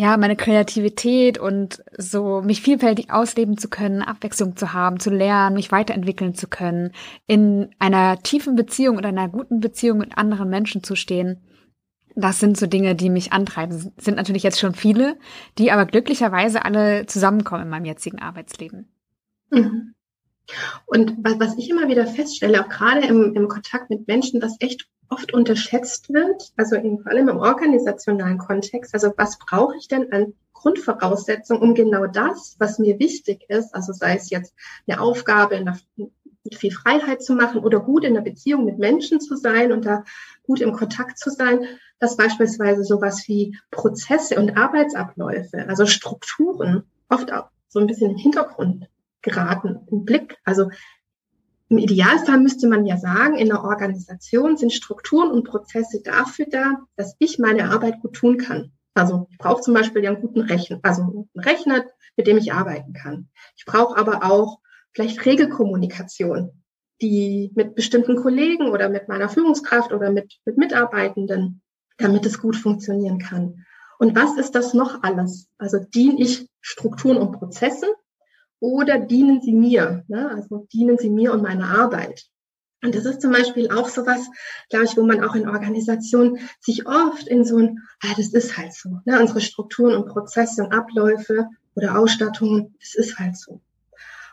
ja, 0.00 0.16
meine 0.16 0.34
Kreativität 0.34 1.36
und 1.36 1.84
so 1.98 2.40
mich 2.40 2.62
vielfältig 2.62 3.10
ausleben 3.10 3.58
zu 3.58 3.68
können, 3.68 4.00
Abwechslung 4.00 4.56
zu 4.56 4.72
haben, 4.72 4.98
zu 4.98 5.10
lernen, 5.10 5.56
mich 5.56 5.72
weiterentwickeln 5.72 6.34
zu 6.34 6.48
können, 6.48 6.92
in 7.26 7.68
einer 7.78 8.18
tiefen 8.22 8.56
Beziehung 8.56 8.96
oder 8.96 9.08
einer 9.08 9.28
guten 9.28 9.60
Beziehung 9.60 9.98
mit 9.98 10.16
anderen 10.16 10.48
Menschen 10.48 10.82
zu 10.82 10.96
stehen. 10.96 11.42
Das 12.16 12.40
sind 12.40 12.56
so 12.56 12.66
Dinge, 12.66 12.94
die 12.94 13.10
mich 13.10 13.34
antreiben. 13.34 13.92
Das 13.94 14.02
sind 14.02 14.16
natürlich 14.16 14.42
jetzt 14.42 14.58
schon 14.58 14.74
viele, 14.74 15.18
die 15.58 15.70
aber 15.70 15.84
glücklicherweise 15.84 16.64
alle 16.64 17.04
zusammenkommen 17.04 17.64
in 17.64 17.68
meinem 17.68 17.84
jetzigen 17.84 18.20
Arbeitsleben. 18.20 18.88
Mhm. 19.50 19.94
Und 20.86 21.16
was 21.22 21.56
ich 21.56 21.70
immer 21.70 21.88
wieder 21.88 22.06
feststelle, 22.06 22.64
auch 22.64 22.68
gerade 22.68 23.06
im, 23.06 23.34
im 23.34 23.48
Kontakt 23.48 23.90
mit 23.90 24.06
Menschen, 24.08 24.42
was 24.42 24.56
echt 24.60 24.88
oft 25.10 25.34
unterschätzt 25.34 26.12
wird, 26.12 26.52
also 26.56 26.76
in, 26.76 27.00
vor 27.00 27.10
allem 27.10 27.28
im 27.28 27.38
organisationalen 27.38 28.38
Kontext. 28.38 28.94
Also 28.94 29.12
was 29.16 29.38
brauche 29.38 29.76
ich 29.76 29.88
denn 29.88 30.12
an 30.12 30.34
Grundvoraussetzungen, 30.52 31.62
um 31.62 31.74
genau 31.74 32.06
das, 32.06 32.56
was 32.58 32.78
mir 32.78 32.98
wichtig 32.98 33.44
ist, 33.48 33.74
also 33.74 33.92
sei 33.92 34.16
es 34.16 34.30
jetzt 34.30 34.54
eine 34.86 35.00
Aufgabe, 35.00 35.56
eine, 35.56 35.78
mit 35.96 36.54
viel 36.54 36.70
Freiheit 36.70 37.22
zu 37.22 37.34
machen 37.34 37.62
oder 37.62 37.80
gut 37.80 38.04
in 38.04 38.14
der 38.14 38.20
Beziehung 38.20 38.64
mit 38.64 38.78
Menschen 38.78 39.20
zu 39.20 39.36
sein 39.36 39.72
und 39.72 39.84
da 39.84 40.04
gut 40.42 40.60
im 40.60 40.72
Kontakt 40.72 41.18
zu 41.18 41.30
sein, 41.30 41.64
dass 41.98 42.16
beispielsweise 42.16 42.84
sowas 42.84 43.24
wie 43.26 43.58
Prozesse 43.70 44.36
und 44.36 44.56
Arbeitsabläufe, 44.56 45.66
also 45.68 45.86
Strukturen, 45.86 46.84
oft 47.08 47.32
auch 47.32 47.48
so 47.68 47.80
ein 47.80 47.86
bisschen 47.86 48.12
im 48.12 48.16
Hintergrund 48.16 48.88
geraten, 49.22 49.80
im 49.90 50.04
Blick. 50.04 50.38
Also 50.44 50.70
im 51.68 51.78
Idealfall 51.78 52.40
müsste 52.40 52.68
man 52.68 52.84
ja 52.84 52.96
sagen, 52.96 53.36
in 53.36 53.48
der 53.48 53.62
Organisation 53.62 54.56
sind 54.56 54.72
Strukturen 54.72 55.30
und 55.30 55.44
Prozesse 55.44 56.02
dafür 56.02 56.46
da, 56.50 56.80
dass 56.96 57.14
ich 57.18 57.38
meine 57.38 57.70
Arbeit 57.70 58.00
gut 58.00 58.14
tun 58.14 58.38
kann. 58.38 58.72
Also 58.94 59.28
ich 59.30 59.38
brauche 59.38 59.62
zum 59.62 59.74
Beispiel 59.74 60.02
ja 60.02 60.10
einen 60.10 60.20
guten 60.20 60.40
Rechner, 60.40 60.80
also 60.82 61.02
einen 61.02 61.12
guten 61.12 61.40
Rechner, 61.40 61.84
mit 62.16 62.26
dem 62.26 62.38
ich 62.38 62.52
arbeiten 62.52 62.92
kann. 62.92 63.28
Ich 63.56 63.64
brauche 63.64 63.96
aber 63.96 64.24
auch 64.24 64.58
vielleicht 64.92 65.24
Regelkommunikation, 65.24 66.50
die 67.00 67.52
mit 67.54 67.76
bestimmten 67.76 68.16
Kollegen 68.16 68.68
oder 68.70 68.88
mit 68.88 69.08
meiner 69.08 69.28
Führungskraft 69.28 69.92
oder 69.92 70.10
mit, 70.10 70.40
mit 70.44 70.58
Mitarbeitenden, 70.58 71.62
damit 71.98 72.26
es 72.26 72.40
gut 72.40 72.56
funktionieren 72.56 73.20
kann. 73.20 73.64
Und 74.00 74.16
was 74.16 74.36
ist 74.38 74.56
das 74.56 74.74
noch 74.74 75.02
alles? 75.02 75.48
Also 75.56 75.78
diene 75.78 76.20
ich 76.20 76.48
Strukturen 76.60 77.18
und 77.18 77.32
Prozessen 77.32 77.90
oder 78.60 78.98
dienen 78.98 79.40
sie 79.40 79.54
mir? 79.54 80.04
Ne? 80.08 80.30
Also 80.30 80.66
dienen 80.72 80.98
sie 80.98 81.10
mir 81.10 81.32
und 81.32 81.42
meiner 81.42 81.68
Arbeit? 81.78 82.26
Und 82.82 82.94
das 82.94 83.04
ist 83.04 83.20
zum 83.20 83.32
Beispiel 83.32 83.70
auch 83.70 83.88
sowas, 83.88 84.26
glaube 84.70 84.86
ich, 84.86 84.96
wo 84.96 85.02
man 85.02 85.22
auch 85.22 85.34
in 85.34 85.48
Organisationen 85.48 86.38
sich 86.60 86.86
oft 86.86 87.26
in 87.26 87.44
so 87.44 87.58
ein, 87.58 87.80
ah, 88.02 88.14
das 88.16 88.32
ist 88.32 88.56
halt 88.56 88.72
so, 88.72 89.00
ne? 89.04 89.20
unsere 89.20 89.40
Strukturen 89.40 89.94
und 89.94 90.08
Prozesse 90.08 90.64
und 90.64 90.72
Abläufe 90.72 91.48
oder 91.74 91.98
Ausstattungen, 91.98 92.74
das 92.80 92.94
ist 92.94 93.18
halt 93.18 93.36
so. 93.36 93.60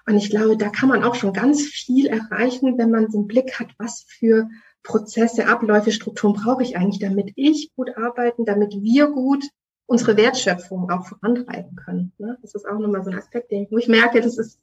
Und 0.05 0.15
ich 0.15 0.29
glaube, 0.29 0.55
da 0.55 0.69
kann 0.69 0.87
man 0.87 1.03
auch 1.03 1.15
schon 1.15 1.33
ganz 1.33 1.61
viel 1.63 2.07
erreichen, 2.07 2.77
wenn 2.77 2.91
man 2.91 3.11
so 3.11 3.17
einen 3.17 3.27
Blick 3.27 3.59
hat, 3.59 3.67
was 3.77 4.05
für 4.07 4.47
Prozesse, 4.81 5.47
Abläufe, 5.47 5.91
Strukturen 5.91 6.33
brauche 6.33 6.63
ich 6.63 6.77
eigentlich, 6.77 6.99
damit 6.99 7.33
ich 7.35 7.73
gut 7.75 7.97
arbeiten, 7.97 8.45
damit 8.45 8.73
wir 8.79 9.07
gut 9.07 9.43
unsere 9.87 10.17
Wertschöpfung 10.17 10.89
auch 10.91 11.07
vorantreiben 11.07 11.75
können. 11.75 12.11
Ne? 12.17 12.37
Das 12.41 12.53
ist 12.53 12.67
auch 12.67 12.77
nochmal 12.77 13.03
so 13.03 13.09
ein 13.09 13.17
Aspekt, 13.17 13.51
den 13.51 13.63
ich, 13.63 13.71
wo 13.71 13.77
ich 13.77 13.87
merke, 13.87 14.21
das 14.21 14.37
ist 14.37 14.59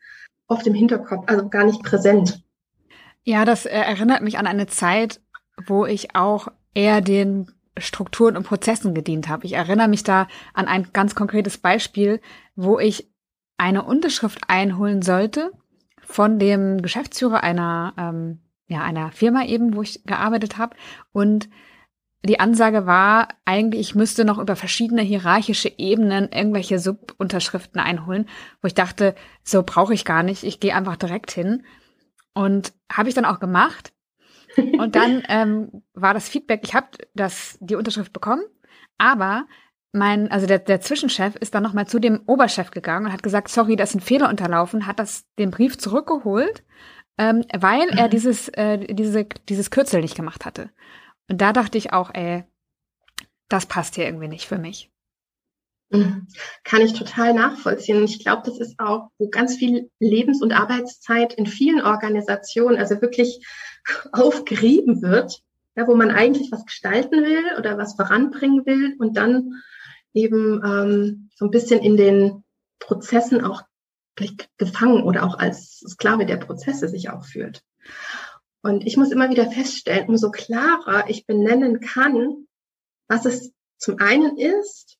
oft 0.46 0.66
im 0.66 0.74
Hinterkopf, 0.74 1.24
also 1.26 1.48
gar 1.48 1.64
nicht 1.64 1.82
präsent. 1.82 2.42
Ja, 3.24 3.44
das 3.44 3.64
äh, 3.66 3.70
erinnert 3.70 4.22
mich 4.22 4.38
an 4.38 4.46
eine 4.46 4.66
Zeit, 4.66 5.20
wo 5.66 5.86
ich 5.86 6.14
auch 6.14 6.48
eher 6.74 7.00
den 7.00 7.50
Strukturen 7.78 8.36
und 8.36 8.46
Prozessen 8.46 8.94
gedient 8.94 9.28
habe. 9.28 9.46
Ich 9.46 9.54
erinnere 9.54 9.88
mich 9.88 10.04
da 10.04 10.28
an 10.52 10.68
ein 10.68 10.88
ganz 10.92 11.14
konkretes 11.14 11.58
Beispiel, 11.58 12.20
wo 12.54 12.78
ich 12.78 13.10
eine 13.56 13.82
Unterschrift 13.82 14.42
einholen 14.48 15.02
sollte 15.02 15.52
von 16.02 16.38
dem 16.38 16.82
Geschäftsführer 16.82 17.42
einer 17.42 17.94
ähm, 17.96 18.40
ja 18.68 18.82
einer 18.82 19.10
Firma 19.10 19.44
eben, 19.44 19.74
wo 19.74 19.82
ich 19.82 20.04
gearbeitet 20.04 20.58
habe 20.58 20.76
und 21.12 21.48
die 22.24 22.40
Ansage 22.40 22.86
war 22.86 23.28
eigentlich, 23.44 23.80
ich 23.80 23.94
müsste 23.94 24.24
noch 24.24 24.38
über 24.38 24.56
verschiedene 24.56 25.02
hierarchische 25.02 25.70
Ebenen 25.76 26.30
irgendwelche 26.32 26.78
Subunterschriften 26.78 27.80
einholen, 27.80 28.26
wo 28.62 28.66
ich 28.66 28.74
dachte, 28.74 29.14
so 29.42 29.62
brauche 29.62 29.92
ich 29.92 30.04
gar 30.04 30.22
nicht, 30.22 30.42
ich 30.42 30.58
gehe 30.58 30.74
einfach 30.74 30.96
direkt 30.96 31.30
hin. 31.30 31.64
Und 32.32 32.72
habe 32.90 33.08
ich 33.08 33.14
dann 33.14 33.26
auch 33.26 33.40
gemacht. 33.40 33.92
Und 34.56 34.96
dann 34.96 35.22
ähm, 35.28 35.82
war 35.92 36.14
das 36.14 36.28
Feedback, 36.28 36.62
ich 36.64 36.74
habe 36.74 36.88
das 37.14 37.58
die 37.60 37.76
Unterschrift 37.76 38.12
bekommen, 38.12 38.42
aber 38.96 39.46
mein, 39.92 40.30
also 40.30 40.46
der, 40.46 40.58
der 40.58 40.80
Zwischenchef 40.80 41.36
ist 41.36 41.54
dann 41.54 41.62
nochmal 41.62 41.86
zu 41.86 42.00
dem 42.00 42.22
Oberchef 42.26 42.70
gegangen 42.70 43.06
und 43.06 43.12
hat 43.12 43.22
gesagt, 43.22 43.48
sorry, 43.48 43.76
da 43.76 43.84
ist 43.84 43.94
ein 43.94 44.00
Fehler 44.00 44.28
unterlaufen, 44.28 44.86
hat 44.86 44.98
das 44.98 45.26
den 45.38 45.50
Brief 45.50 45.78
zurückgeholt, 45.78 46.64
ähm, 47.18 47.44
weil 47.56 47.88
er 47.90 48.08
dieses, 48.08 48.48
äh, 48.48 48.78
diese, 48.92 49.26
dieses 49.48 49.70
Kürzel 49.70 50.00
nicht 50.00 50.16
gemacht 50.16 50.44
hatte. 50.44 50.70
Und 51.28 51.40
da 51.40 51.52
dachte 51.52 51.78
ich 51.78 51.92
auch, 51.92 52.10
ey, 52.12 52.44
das 53.48 53.66
passt 53.66 53.94
hier 53.94 54.04
irgendwie 54.06 54.28
nicht 54.28 54.46
für 54.46 54.58
mich. 54.58 54.90
Mhm. 55.90 56.26
Kann 56.64 56.82
ich 56.82 56.94
total 56.94 57.34
nachvollziehen. 57.34 58.04
ich 58.04 58.18
glaube, 58.18 58.42
das 58.44 58.58
ist 58.58 58.78
auch, 58.78 59.10
wo 59.18 59.28
ganz 59.28 59.56
viel 59.56 59.90
Lebens- 60.00 60.42
und 60.42 60.52
Arbeitszeit 60.52 61.34
in 61.34 61.46
vielen 61.46 61.82
Organisationen 61.82 62.78
also 62.78 63.00
wirklich 63.00 63.46
aufgerieben 64.12 65.02
wird, 65.02 65.40
ja, 65.76 65.86
wo 65.86 65.94
man 65.94 66.10
eigentlich 66.10 66.50
was 66.52 66.64
gestalten 66.64 67.22
will 67.22 67.44
oder 67.58 67.78
was 67.78 67.94
voranbringen 67.94 68.64
will 68.66 68.96
und 68.98 69.16
dann 69.16 69.62
eben 70.12 70.62
ähm, 70.64 71.30
so 71.34 71.44
ein 71.44 71.50
bisschen 71.50 71.80
in 71.80 71.96
den 71.96 72.44
Prozessen 72.78 73.44
auch 73.44 73.62
gefangen 74.58 75.02
oder 75.02 75.24
auch 75.24 75.38
als 75.38 75.80
Sklave 75.80 76.24
der 76.24 76.36
Prozesse 76.36 76.88
sich 76.88 77.10
auch 77.10 77.24
fühlt. 77.24 77.62
Und 78.64 78.86
ich 78.86 78.96
muss 78.96 79.12
immer 79.12 79.28
wieder 79.28 79.50
feststellen, 79.50 80.08
umso 80.08 80.30
klarer 80.30 81.04
ich 81.08 81.26
benennen 81.26 81.80
kann, 81.80 82.46
was 83.08 83.26
es 83.26 83.52
zum 83.76 83.98
einen 83.98 84.38
ist, 84.38 84.96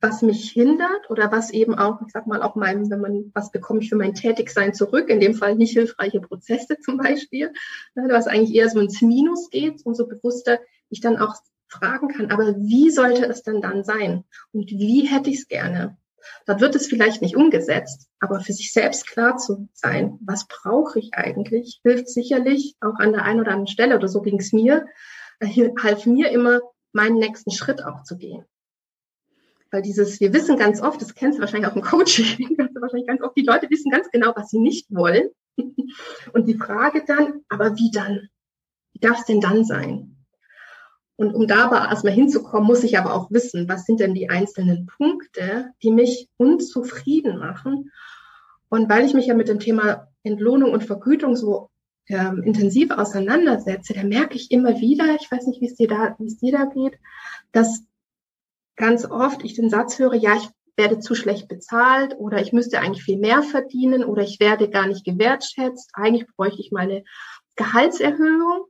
was 0.00 0.22
mich 0.22 0.50
hindert 0.50 1.10
oder 1.10 1.30
was 1.30 1.50
eben 1.50 1.74
auch, 1.74 2.00
ich 2.00 2.12
sag 2.12 2.26
mal, 2.26 2.42
auch 2.42 2.56
meinem, 2.56 2.90
wenn 2.90 3.02
man, 3.02 3.30
was 3.34 3.50
bekomme 3.50 3.80
ich 3.80 3.90
für 3.90 3.96
mein 3.96 4.14
Tätigsein 4.14 4.72
zurück, 4.72 5.10
in 5.10 5.20
dem 5.20 5.34
Fall 5.34 5.54
nicht 5.54 5.74
hilfreiche 5.74 6.22
Prozesse 6.22 6.78
zum 6.80 6.96
Beispiel, 6.96 7.52
ne, 7.94 8.08
was 8.08 8.26
eigentlich 8.26 8.54
eher 8.54 8.70
so 8.70 8.80
ins 8.80 9.02
Minus 9.02 9.50
geht, 9.50 9.84
umso 9.84 10.06
bewusster 10.06 10.58
ich 10.88 11.02
dann 11.02 11.18
auch 11.18 11.34
fragen 11.68 12.08
kann, 12.08 12.30
aber 12.30 12.56
wie 12.56 12.90
sollte 12.90 13.26
es 13.26 13.42
denn 13.42 13.60
dann 13.60 13.84
sein? 13.84 14.24
Und 14.52 14.70
wie 14.70 15.06
hätte 15.06 15.28
ich 15.28 15.40
es 15.40 15.48
gerne? 15.48 15.98
Dann 16.46 16.60
wird 16.60 16.74
es 16.74 16.86
vielleicht 16.86 17.22
nicht 17.22 17.36
umgesetzt, 17.36 18.08
aber 18.20 18.40
für 18.40 18.52
sich 18.52 18.72
selbst 18.72 19.06
klar 19.06 19.36
zu 19.36 19.68
sein, 19.72 20.18
was 20.20 20.46
brauche 20.48 20.98
ich 20.98 21.14
eigentlich, 21.14 21.80
hilft 21.82 22.08
sicherlich 22.08 22.76
auch 22.80 22.98
an 22.98 23.12
der 23.12 23.24
einen 23.24 23.40
oder 23.40 23.52
anderen 23.52 23.66
Stelle, 23.66 23.96
oder 23.96 24.08
so 24.08 24.20
ging 24.20 24.38
es 24.38 24.52
mir, 24.52 24.86
half 25.82 26.06
mir 26.06 26.30
immer, 26.30 26.60
meinen 26.92 27.16
nächsten 27.16 27.50
Schritt 27.50 27.84
auch 27.84 28.02
zu 28.02 28.16
gehen. 28.16 28.44
Weil 29.70 29.82
dieses, 29.82 30.20
wir 30.20 30.34
wissen 30.34 30.58
ganz 30.58 30.82
oft, 30.82 31.00
das 31.00 31.14
kennst 31.14 31.38
du 31.38 31.40
wahrscheinlich 31.40 31.70
auch 31.70 31.76
im 31.76 31.82
Coaching, 31.82 32.56
wahrscheinlich 32.74 33.06
ganz 33.06 33.22
oft, 33.22 33.36
die 33.36 33.44
Leute 33.44 33.70
wissen 33.70 33.90
ganz 33.90 34.10
genau, 34.10 34.32
was 34.36 34.50
sie 34.50 34.58
nicht 34.58 34.86
wollen. 34.90 35.30
Und 36.32 36.46
die 36.46 36.58
Frage 36.58 37.04
dann, 37.06 37.40
aber 37.48 37.76
wie 37.76 37.90
dann? 37.90 38.28
Wie 38.92 39.00
darf 39.00 39.20
es 39.20 39.24
denn 39.24 39.40
dann 39.40 39.64
sein? 39.64 40.21
Und 41.16 41.34
um 41.34 41.46
da 41.46 41.66
aber 41.66 41.88
erstmal 41.88 42.14
hinzukommen, 42.14 42.66
muss 42.66 42.84
ich 42.84 42.98
aber 42.98 43.14
auch 43.14 43.30
wissen, 43.30 43.68
was 43.68 43.84
sind 43.84 44.00
denn 44.00 44.14
die 44.14 44.30
einzelnen 44.30 44.86
Punkte, 44.86 45.70
die 45.82 45.90
mich 45.90 46.28
unzufrieden 46.36 47.38
machen. 47.38 47.90
Und 48.68 48.88
weil 48.88 49.04
ich 49.04 49.14
mich 49.14 49.26
ja 49.26 49.34
mit 49.34 49.48
dem 49.48 49.60
Thema 49.60 50.08
Entlohnung 50.22 50.72
und 50.72 50.84
Vergütung 50.84 51.36
so 51.36 51.68
ähm, 52.08 52.42
intensiv 52.42 52.90
auseinandersetze, 52.90 53.92
da 53.92 54.02
merke 54.02 54.36
ich 54.36 54.50
immer 54.50 54.80
wieder, 54.80 55.14
ich 55.20 55.30
weiß 55.30 55.46
nicht, 55.46 55.60
wie 55.60 55.66
es 55.66 55.74
dir 55.74 55.88
da, 55.88 56.16
wie 56.18 56.26
es 56.26 56.38
dir 56.38 56.52
da 56.52 56.64
geht, 56.64 56.98
dass 57.52 57.84
ganz 58.76 59.04
oft 59.04 59.44
ich 59.44 59.54
den 59.54 59.70
Satz 59.70 59.98
höre, 59.98 60.14
ja, 60.14 60.34
ich 60.36 60.48
werde 60.76 61.00
zu 61.00 61.14
schlecht 61.14 61.48
bezahlt 61.48 62.16
oder 62.18 62.40
ich 62.40 62.52
müsste 62.52 62.80
eigentlich 62.80 63.04
viel 63.04 63.18
mehr 63.18 63.42
verdienen 63.42 64.04
oder 64.04 64.22
ich 64.22 64.40
werde 64.40 64.70
gar 64.70 64.86
nicht 64.86 65.04
gewertschätzt. 65.04 65.90
Eigentlich 65.92 66.26
bräuchte 66.34 66.60
ich 66.60 66.72
meine 66.72 67.04
Gehaltserhöhung. 67.56 68.64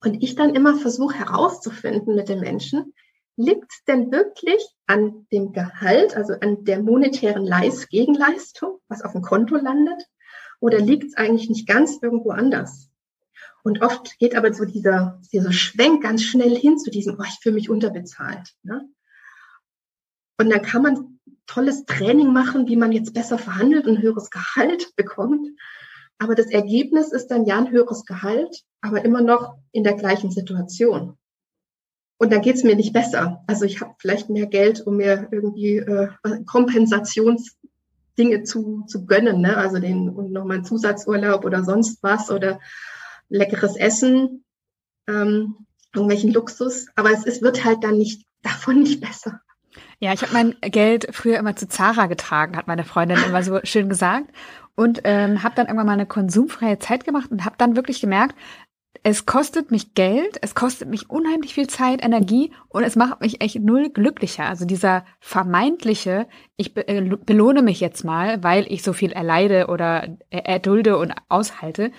Und 0.00 0.22
ich 0.22 0.36
dann 0.36 0.54
immer 0.54 0.76
versuche 0.76 1.18
herauszufinden 1.18 2.14
mit 2.14 2.28
den 2.28 2.40
Menschen, 2.40 2.94
liegt 3.36 3.72
es 3.72 3.84
denn 3.84 4.10
wirklich 4.10 4.62
an 4.86 5.26
dem 5.32 5.52
Gehalt, 5.52 6.16
also 6.16 6.34
an 6.40 6.64
der 6.64 6.82
monetären 6.82 7.44
Leist 7.44 7.88
Gegenleistung, 7.88 8.78
was 8.88 9.02
auf 9.02 9.12
dem 9.12 9.22
Konto 9.22 9.56
landet, 9.56 10.04
oder 10.60 10.78
liegt 10.78 11.04
es 11.04 11.16
eigentlich 11.16 11.48
nicht 11.48 11.68
ganz 11.68 11.98
irgendwo 12.02 12.30
anders? 12.30 12.90
Und 13.62 13.82
oft 13.82 14.18
geht 14.18 14.34
aber 14.34 14.52
so 14.52 14.64
dieser, 14.64 15.20
dieser 15.32 15.52
Schwenk 15.52 16.02
ganz 16.02 16.22
schnell 16.22 16.56
hin 16.56 16.78
zu 16.78 16.90
diesem, 16.90 17.16
oh, 17.18 17.24
ich 17.24 17.38
fühle 17.42 17.56
mich 17.56 17.70
unterbezahlt. 17.70 18.54
Ne? 18.62 18.88
Und 20.38 20.50
dann 20.50 20.62
kann 20.62 20.82
man 20.82 21.20
tolles 21.46 21.84
Training 21.84 22.32
machen, 22.32 22.68
wie 22.68 22.76
man 22.76 22.92
jetzt 22.92 23.14
besser 23.14 23.38
verhandelt 23.38 23.86
und 23.86 24.00
höheres 24.00 24.30
Gehalt 24.30 24.92
bekommt. 24.96 25.48
Aber 26.18 26.34
das 26.34 26.46
Ergebnis 26.46 27.12
ist 27.12 27.28
dann 27.28 27.44
ja 27.46 27.58
ein 27.58 27.70
höheres 27.70 28.04
Gehalt, 28.04 28.64
aber 28.80 29.04
immer 29.04 29.22
noch 29.22 29.56
in 29.72 29.84
der 29.84 29.94
gleichen 29.94 30.30
Situation. 30.30 31.16
Und 32.18 32.32
dann 32.32 32.42
geht's 32.42 32.64
mir 32.64 32.74
nicht 32.74 32.92
besser. 32.92 33.44
Also 33.46 33.64
ich 33.64 33.80
habe 33.80 33.94
vielleicht 33.98 34.28
mehr 34.28 34.46
Geld, 34.46 34.80
um 34.80 34.96
mir 34.96 35.28
irgendwie 35.30 35.76
äh, 35.76 36.08
Kompensationsdinge 36.46 38.42
zu, 38.42 38.84
zu 38.88 39.06
gönnen, 39.06 39.40
ne? 39.40 39.56
also 39.56 39.78
den 39.78 40.08
und 40.08 40.32
nochmal 40.32 40.56
einen 40.56 40.64
Zusatzurlaub 40.64 41.44
oder 41.44 41.62
sonst 41.62 42.02
was 42.02 42.30
oder 42.30 42.58
leckeres 43.28 43.76
Essen, 43.76 44.44
ähm, 45.06 45.66
irgendwelchen 45.94 46.32
Luxus. 46.32 46.88
Aber 46.96 47.12
es, 47.12 47.24
es 47.24 47.40
wird 47.40 47.64
halt 47.64 47.84
dann 47.84 47.98
nicht 47.98 48.26
davon 48.42 48.82
nicht 48.82 49.00
besser. 49.00 49.40
Ja, 50.00 50.12
ich 50.12 50.22
habe 50.22 50.32
mein 50.32 50.54
Geld 50.60 51.08
früher 51.10 51.38
immer 51.38 51.56
zu 51.56 51.68
Zara 51.68 52.06
getragen, 52.06 52.56
hat 52.56 52.68
meine 52.68 52.84
Freundin 52.84 53.18
immer 53.26 53.42
so 53.42 53.58
schön 53.64 53.88
gesagt 53.88 54.26
und 54.76 55.00
ähm, 55.04 55.42
habe 55.42 55.56
dann 55.56 55.66
irgendwann 55.66 55.86
mal 55.86 55.92
eine 55.92 56.06
konsumfreie 56.06 56.78
Zeit 56.78 57.04
gemacht 57.04 57.30
und 57.32 57.44
habe 57.44 57.56
dann 57.58 57.74
wirklich 57.74 58.00
gemerkt, 58.00 58.36
es 59.02 59.26
kostet 59.26 59.70
mich 59.70 59.94
Geld, 59.94 60.38
es 60.42 60.54
kostet 60.54 60.88
mich 60.88 61.10
unheimlich 61.10 61.54
viel 61.54 61.66
Zeit, 61.66 62.04
Energie 62.04 62.52
und 62.68 62.84
es 62.84 62.96
macht 62.96 63.20
mich 63.20 63.40
echt 63.40 63.60
null 63.60 63.90
glücklicher. 63.90 64.46
Also 64.46 64.64
dieser 64.64 65.04
vermeintliche, 65.20 66.26
ich 66.56 66.74
be 66.74 66.86
äh, 66.86 67.00
belohne 67.24 67.62
mich 67.62 67.80
jetzt 67.80 68.04
mal, 68.04 68.42
weil 68.42 68.70
ich 68.70 68.82
so 68.82 68.92
viel 68.92 69.12
erleide 69.12 69.66
oder 69.68 70.16
erdulde 70.30 70.98
und 70.98 71.14
aushalte, 71.28 71.90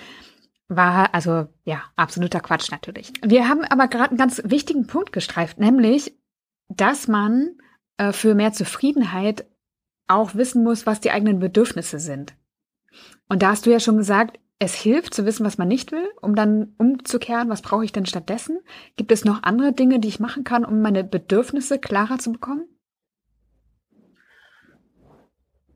war 0.67 1.13
also 1.13 1.47
ja 1.63 1.83
absoluter 1.95 2.39
Quatsch 2.39 2.71
natürlich. 2.71 3.11
Wir 3.23 3.49
haben 3.49 3.63
aber 3.63 3.87
gerade 3.87 4.09
einen 4.09 4.17
ganz 4.17 4.41
wichtigen 4.45 4.87
Punkt 4.87 5.11
gestreift, 5.11 5.59
nämlich, 5.59 6.13
dass 6.69 7.07
man 7.07 7.57
äh, 7.99 8.13
für 8.13 8.33
mehr 8.33 8.53
Zufriedenheit 8.53 9.45
auch 10.07 10.33
wissen 10.33 10.63
muss, 10.63 10.85
was 10.85 11.01
die 11.01 11.11
eigenen 11.11 11.39
Bedürfnisse 11.39 11.99
sind. 11.99 12.33
Und 13.27 13.43
da 13.43 13.49
hast 13.49 13.65
du 13.65 13.71
ja 13.71 13.79
schon 13.79 13.97
gesagt, 13.97 14.39
es 14.57 14.73
hilft 14.73 15.13
zu 15.13 15.25
wissen, 15.25 15.45
was 15.45 15.57
man 15.57 15.67
nicht 15.67 15.91
will, 15.91 16.09
um 16.21 16.33
dann 16.33 16.73
umzukehren, 16.77 17.49
was 17.49 17.61
brauche 17.61 17.85
ich 17.85 17.91
denn 17.91 18.05
stattdessen? 18.05 18.59
Gibt 18.95 19.11
es 19.11 19.25
noch 19.25 19.43
andere 19.43 19.73
Dinge, 19.73 19.99
die 19.99 20.07
ich 20.07 20.19
machen 20.19 20.43
kann, 20.43 20.65
um 20.65 20.81
meine 20.81 21.03
Bedürfnisse 21.03 21.77
klarer 21.77 22.17
zu 22.17 22.31
bekommen? 22.31 22.65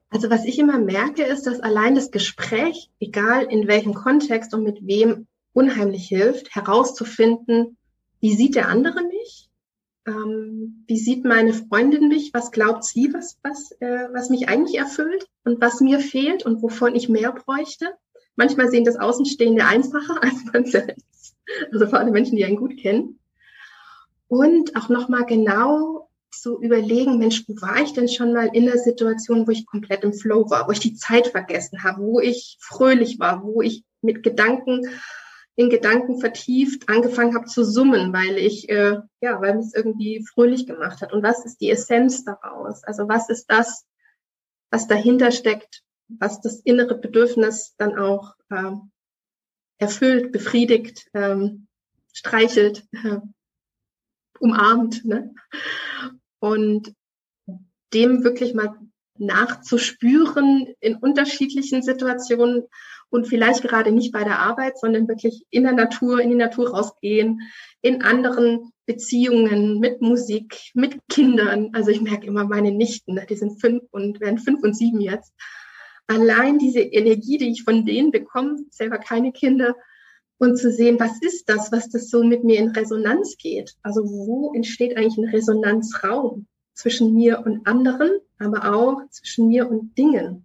Also 0.10 0.30
was 0.30 0.46
ich 0.46 0.60
immer 0.60 0.80
merke, 0.80 1.24
ist, 1.24 1.46
dass 1.46 1.60
allein 1.60 1.96
das 1.96 2.12
Gespräch, 2.12 2.90
egal 3.00 3.44
in 3.44 3.68
welchem 3.68 3.94
Kontext 3.94 4.54
und 4.54 4.64
mit 4.64 4.80
wem, 4.86 5.28
unheimlich 5.54 6.08
hilft, 6.08 6.56
herauszufinden, 6.56 7.78
wie 8.20 8.36
sieht 8.36 8.56
der 8.56 8.70
andere 8.70 9.04
mich? 9.04 9.50
Ähm, 10.06 10.84
wie 10.88 10.98
sieht 10.98 11.24
meine 11.24 11.54
Freundin 11.54 12.10
mich? 12.10 12.34
Was 12.34 12.52
glaubt 12.52 12.84
sie, 12.84 13.14
was, 13.14 13.38
was, 13.42 13.72
äh, 13.80 14.08
was 14.12 14.30
mich 14.30 14.50
eigentlich 14.50 14.78
erfüllt 14.78 15.28
und 15.46 15.62
was 15.62 15.80
mir 15.80 16.00
fehlt 16.00 16.46
und 16.46 16.62
wovon 16.62 16.96
ich 16.96 17.10
mehr 17.10 17.32
bräuchte? 17.32 17.94
Manchmal 18.36 18.70
sehen 18.70 18.84
das 18.84 18.98
Außenstehende 18.98 19.66
einfacher 19.66 20.18
als 20.22 20.44
man 20.52 20.66
selbst. 20.66 21.36
Also 21.72 21.88
vor 21.88 22.00
allem 22.00 22.12
Menschen, 22.12 22.36
die 22.36 22.46
einen 22.46 22.58
gut 22.58 22.78
kennen. 22.78 23.20
Und 24.28 24.76
auch 24.76 24.90
nochmal 24.90 25.26
genau 25.26 26.10
zu 26.32 26.62
überlegen, 26.62 27.20
Mensch, 27.20 27.46
wo 27.48 27.54
war 27.62 27.82
ich 27.82 27.94
denn 27.94 28.10
schon 28.10 28.34
mal 28.34 28.50
in 28.54 28.66
der 28.66 28.80
Situation, 28.80 29.48
wo 29.48 29.52
ich 29.52 29.66
komplett 29.66 30.04
im 30.04 30.14
Flow 30.14 30.50
war, 30.50 30.68
wo 30.68 30.72
ich 30.72 30.80
die 30.80 30.96
Zeit 30.96 31.28
vergessen 31.28 31.84
habe, 31.84 32.02
wo 32.02 32.20
ich 32.20 32.58
fröhlich 32.60 33.20
war, 33.20 33.44
wo 33.44 33.62
ich 33.62 33.84
mit 34.02 34.24
Gedanken 34.24 34.88
in 35.56 35.70
Gedanken 35.70 36.20
vertieft 36.20 36.90
angefangen 36.90 37.36
habe 37.36 37.46
zu 37.46 37.64
summen, 37.64 38.12
weil 38.12 38.38
ich, 38.38 38.70
äh, 38.70 39.00
ja, 39.22 39.42
weil 39.42 39.56
mich 39.56 39.68
es 39.68 39.76
irgendwie 39.76 40.26
fröhlich 40.26 40.66
gemacht 40.66 41.02
hat. 41.02 41.14
Und 41.14 41.22
was 41.24 41.46
ist 41.46 41.62
die 41.62 41.70
Essenz 41.70 42.24
daraus? 42.24 42.84
Also 42.84 43.08
was 43.08 43.30
ist 43.30 43.46
das, 43.48 43.86
was 44.72 44.88
dahinter 44.88 45.32
steckt, 45.32 45.84
was 46.08 46.42
das 46.42 46.60
innere 46.62 46.96
Bedürfnis 46.96 47.76
dann 47.78 47.98
auch 47.98 48.34
äh, 48.50 48.72
erfüllt, 49.78 50.32
befriedigt, 50.32 51.08
ähm, 51.14 51.68
streichelt, 52.14 52.88
äh, 53.04 53.20
umarmt. 54.40 55.06
Ne? 55.06 55.36
Und 56.40 56.94
dem 57.94 58.24
wirklich 58.24 58.56
mal 58.56 58.76
nachzuspüren 59.20 60.74
in 60.80 60.96
unterschiedlichen 60.96 61.84
Situationen 61.84 62.64
und 63.14 63.28
vielleicht 63.28 63.62
gerade 63.62 63.92
nicht 63.92 64.12
bei 64.12 64.24
der 64.24 64.40
Arbeit, 64.40 64.80
sondern 64.80 65.08
wirklich 65.08 65.46
in 65.52 65.64
der 65.64 65.74
Natur, 65.74 66.20
in 66.20 66.30
die 66.30 66.36
Natur 66.36 66.72
rausgehen, 66.72 67.42
in 67.82 68.02
anderen 68.02 68.72
Beziehungen, 68.88 69.80
mit 69.80 70.02
Musik, 70.02 70.72
mit 70.74 70.98
Kindern. 71.10 71.70
Also 71.74 71.92
ich 71.92 72.02
merke 72.02 72.26
immer 72.26 72.46
meine 72.46 72.72
Nichten, 72.72 73.20
die 73.30 73.36
sind 73.36 73.62
fünf 73.62 73.84
und 73.92 74.20
werden 74.20 74.40
fünf 74.40 74.64
und 74.64 74.76
sieben 74.76 75.00
jetzt. 75.00 75.32
Allein 76.08 76.58
diese 76.58 76.80
Energie, 76.80 77.38
die 77.38 77.52
ich 77.52 77.64
von 77.64 77.86
denen 77.86 78.12
bekomme, 78.12 78.58
selber 78.72 78.98
keine 78.98 79.32
Kinder, 79.32 79.76
und 80.40 80.58
zu 80.58 80.72
sehen, 80.72 81.00
was 81.00 81.22
ist 81.22 81.48
das, 81.48 81.72
was 81.72 81.90
das 81.90 82.10
so 82.10 82.24
mit 82.24 82.44
mir 82.44 82.60
in 82.60 82.70
Resonanz 82.70 83.38
geht? 83.38 83.76
Also 83.84 84.04
wo 84.04 84.52
entsteht 84.54 84.98
eigentlich 84.98 85.18
ein 85.18 85.30
Resonanzraum 85.30 86.48
zwischen 86.74 87.14
mir 87.14 87.44
und 87.46 87.66
anderen, 87.66 88.20
aber 88.40 88.76
auch 88.76 89.08
zwischen 89.10 89.48
mir 89.48 89.70
und 89.70 89.98
Dingen 89.98 90.44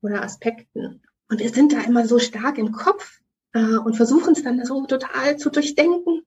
oder 0.00 0.22
Aspekten? 0.22 1.02
Und 1.28 1.40
wir 1.40 1.50
sind 1.50 1.72
da 1.72 1.80
immer 1.82 2.06
so 2.06 2.18
stark 2.18 2.58
im 2.58 2.72
Kopf 2.72 3.20
äh, 3.52 3.76
und 3.76 3.96
versuchen 3.96 4.32
es 4.32 4.42
dann 4.42 4.64
so 4.64 4.86
total 4.86 5.36
zu 5.36 5.50
durchdenken. 5.50 6.22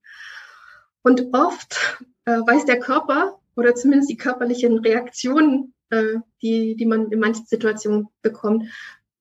Und 1.01 1.34
oft 1.34 2.00
äh, 2.25 2.39
weiß 2.39 2.65
der 2.65 2.79
Körper 2.79 3.39
oder 3.55 3.75
zumindest 3.75 4.10
die 4.10 4.17
körperlichen 4.17 4.79
Reaktionen, 4.79 5.74
äh, 5.89 6.20
die, 6.41 6.75
die 6.75 6.86
man 6.86 7.12
in 7.12 7.20
manchen 7.20 7.46
Situationen 7.46 8.08
bekommt, 8.22 8.65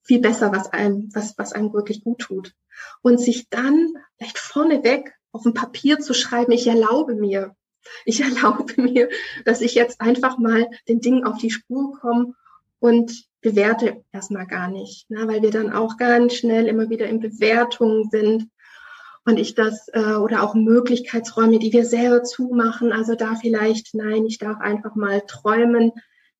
viel 0.02 0.20
besser, 0.20 0.52
was 0.52 0.72
einem, 0.72 1.08
was, 1.14 1.38
was 1.38 1.52
einem 1.52 1.72
wirklich 1.72 2.04
gut 2.04 2.20
tut. 2.20 2.54
Und 3.02 3.18
sich 3.18 3.48
dann 3.48 3.94
vielleicht 4.16 4.38
vorneweg 4.38 5.14
auf 5.32 5.46
ein 5.46 5.54
Papier 5.54 6.00
zu 6.00 6.14
schreiben, 6.14 6.52
ich 6.52 6.66
erlaube 6.66 7.14
mir, 7.14 7.54
ich 8.04 8.20
erlaube 8.22 8.80
mir, 8.80 9.08
dass 9.44 9.60
ich 9.60 9.74
jetzt 9.74 10.00
einfach 10.00 10.38
mal 10.38 10.68
den 10.88 11.00
Dingen 11.00 11.24
auf 11.24 11.38
die 11.38 11.50
Spur 11.50 11.98
komme 11.98 12.34
und 12.80 13.29
bewerte 13.40 14.04
erstmal 14.12 14.46
gar 14.46 14.68
nicht, 14.68 15.10
ne, 15.10 15.26
weil 15.26 15.42
wir 15.42 15.50
dann 15.50 15.72
auch 15.72 15.96
ganz 15.96 16.34
schnell 16.34 16.66
immer 16.66 16.90
wieder 16.90 17.06
in 17.06 17.20
Bewertungen 17.20 18.08
sind 18.10 18.48
und 19.24 19.38
ich 19.38 19.54
das 19.54 19.88
äh, 19.92 20.14
oder 20.14 20.42
auch 20.42 20.54
Möglichkeitsräume, 20.54 21.58
die 21.58 21.72
wir 21.72 21.84
selber 21.84 22.22
zumachen. 22.22 22.92
Also 22.92 23.14
da 23.14 23.34
vielleicht, 23.34 23.94
nein, 23.94 24.26
ich 24.26 24.38
darf 24.38 24.60
einfach 24.60 24.94
mal 24.94 25.22
träumen, 25.26 25.92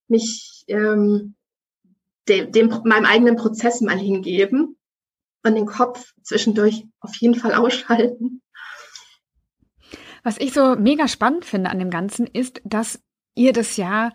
mich 0.09 0.64
ähm, 0.69 1.35
dem, 2.28 2.52
dem 2.52 2.69
meinem 2.85 3.07
eigenen 3.07 3.37
Prozess 3.37 3.80
mal 3.80 3.99
hingeben 3.99 4.76
und 5.42 5.54
den 5.54 5.66
Kopf 5.66 6.12
zwischendurch 6.23 6.87
auf 7.00 7.14
jeden 7.16 7.35
Fall 7.35 7.54
ausschalten. 7.54 8.42
Was 10.23 10.38
ich 10.38 10.52
so 10.52 10.76
mega 10.76 11.09
spannend 11.09 11.45
finde 11.45 11.71
an 11.71 11.78
dem 11.78 11.90
Ganzen 11.90 12.26
ist, 12.26 12.61
dass 12.64 13.00
ihr 13.35 13.52
das 13.52 13.76
ja 13.76 14.12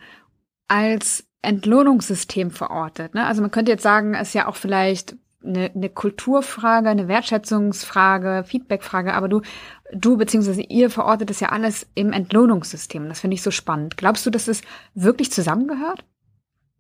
als 0.67 1.27
Entlohnungssystem 1.45 2.51
verortet. 2.51 3.13
Ne? 3.13 3.25
Also 3.25 3.41
man 3.41 3.51
könnte 3.51 3.71
jetzt 3.71 3.83
sagen, 3.83 4.13
es 4.13 4.29
ist 4.29 4.33
ja 4.33 4.47
auch 4.47 4.55
vielleicht 4.55 5.15
eine, 5.43 5.71
eine 5.73 5.89
Kulturfrage, 5.89 6.89
eine 6.89 7.07
Wertschätzungsfrage, 7.07 8.43
Feedbackfrage, 8.45 9.13
aber 9.13 9.29
du, 9.29 9.41
du 9.93 10.17
beziehungsweise 10.17 10.61
ihr 10.61 10.89
verortet 10.89 11.29
es 11.29 11.39
ja 11.39 11.49
alles 11.49 11.87
im 11.95 12.11
Entlohnungssystem. 12.11 13.07
Das 13.07 13.19
finde 13.19 13.35
ich 13.35 13.43
so 13.43 13.51
spannend. 13.51 13.97
Glaubst 13.97 14.25
du, 14.25 14.29
dass 14.29 14.47
es 14.47 14.61
wirklich 14.93 15.31
zusammengehört? 15.31 16.03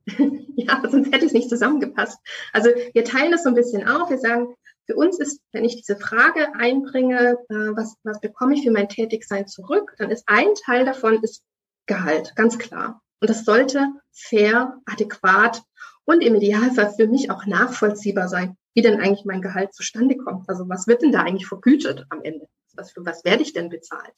ja, 0.55 0.81
sonst 0.89 1.13
hätte 1.13 1.25
es 1.25 1.33
nicht 1.33 1.49
zusammengepasst. 1.49 2.19
Also 2.53 2.69
wir 2.93 3.05
teilen 3.05 3.31
das 3.31 3.43
so 3.43 3.49
ein 3.49 3.55
bisschen 3.55 3.87
auf. 3.87 4.09
Wir 4.09 4.19
sagen, 4.19 4.47
für 4.85 4.95
uns 4.95 5.19
ist, 5.19 5.41
wenn 5.51 5.65
ich 5.65 5.77
diese 5.77 5.97
Frage 5.97 6.53
einbringe, 6.55 7.37
äh, 7.49 7.75
was, 7.75 7.95
was 8.03 8.19
bekomme 8.19 8.53
ich 8.53 8.63
für 8.63 8.71
mein 8.71 8.89
Tätigsein 8.89 9.47
zurück, 9.47 9.95
dann 9.97 10.11
ist 10.11 10.23
ein 10.27 10.53
Teil 10.65 10.85
davon 10.85 11.23
ist 11.23 11.43
Gehalt, 11.87 12.35
ganz 12.35 12.57
klar. 12.57 13.01
Und 13.19 13.29
das 13.29 13.45
sollte 13.45 13.87
fair, 14.11 14.77
adäquat 14.85 15.63
und 16.05 16.21
im 16.21 16.35
Idealfall 16.35 16.93
für 16.93 17.07
mich 17.07 17.31
auch 17.31 17.45
nachvollziehbar 17.45 18.27
sein, 18.27 18.57
wie 18.73 18.81
denn 18.81 18.99
eigentlich 18.99 19.25
mein 19.25 19.41
Gehalt 19.41 19.73
zustande 19.73 20.17
kommt. 20.17 20.49
Also 20.49 20.67
was 20.67 20.87
wird 20.87 21.01
denn 21.01 21.11
da 21.11 21.21
eigentlich 21.21 21.47
vergütet 21.47 22.05
am 22.09 22.21
Ende? 22.23 22.47
Was, 22.73 22.91
für 22.91 23.05
was 23.05 23.23
werde 23.23 23.43
ich 23.43 23.53
denn 23.53 23.69
bezahlt? 23.69 24.13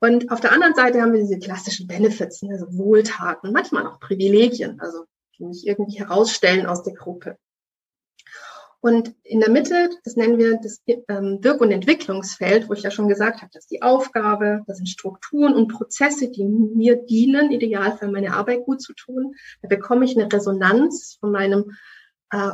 Und 0.00 0.30
auf 0.30 0.40
der 0.40 0.52
anderen 0.52 0.74
Seite 0.74 1.00
haben 1.00 1.12
wir 1.12 1.20
diese 1.20 1.38
klassischen 1.38 1.86
Benefits, 1.86 2.42
also 2.42 2.66
Wohltaten, 2.76 3.52
manchmal 3.52 3.86
auch 3.86 3.98
Privilegien, 3.98 4.80
also 4.80 5.04
die 5.38 5.44
mich 5.44 5.66
irgendwie 5.66 5.98
herausstellen 5.98 6.66
aus 6.66 6.82
der 6.82 6.94
Gruppe. 6.94 7.36
Und 8.80 9.14
in 9.24 9.40
der 9.40 9.50
Mitte, 9.50 9.90
das 10.04 10.14
nennen 10.14 10.38
wir 10.38 10.58
das 10.62 10.80
ähm, 10.86 11.38
Wirk- 11.42 11.60
und 11.60 11.72
Entwicklungsfeld, 11.72 12.68
wo 12.68 12.74
ich 12.74 12.82
ja 12.82 12.92
schon 12.92 13.08
gesagt 13.08 13.38
habe, 13.38 13.50
das 13.52 13.64
ist 13.64 13.72
die 13.72 13.82
Aufgabe, 13.82 14.62
das 14.68 14.76
sind 14.76 14.88
Strukturen 14.88 15.54
und 15.54 15.68
Prozesse, 15.68 16.30
die 16.30 16.44
mir 16.44 16.96
dienen, 16.96 17.50
ideal 17.50 17.96
für 17.96 18.08
meine 18.08 18.34
Arbeit 18.34 18.64
gut 18.64 18.80
zu 18.80 18.92
tun. 18.92 19.34
Da 19.62 19.68
bekomme 19.68 20.04
ich 20.04 20.16
eine 20.16 20.32
Resonanz 20.32 21.16
von 21.18 21.32
meinem 21.32 21.72
äh, 22.30 22.52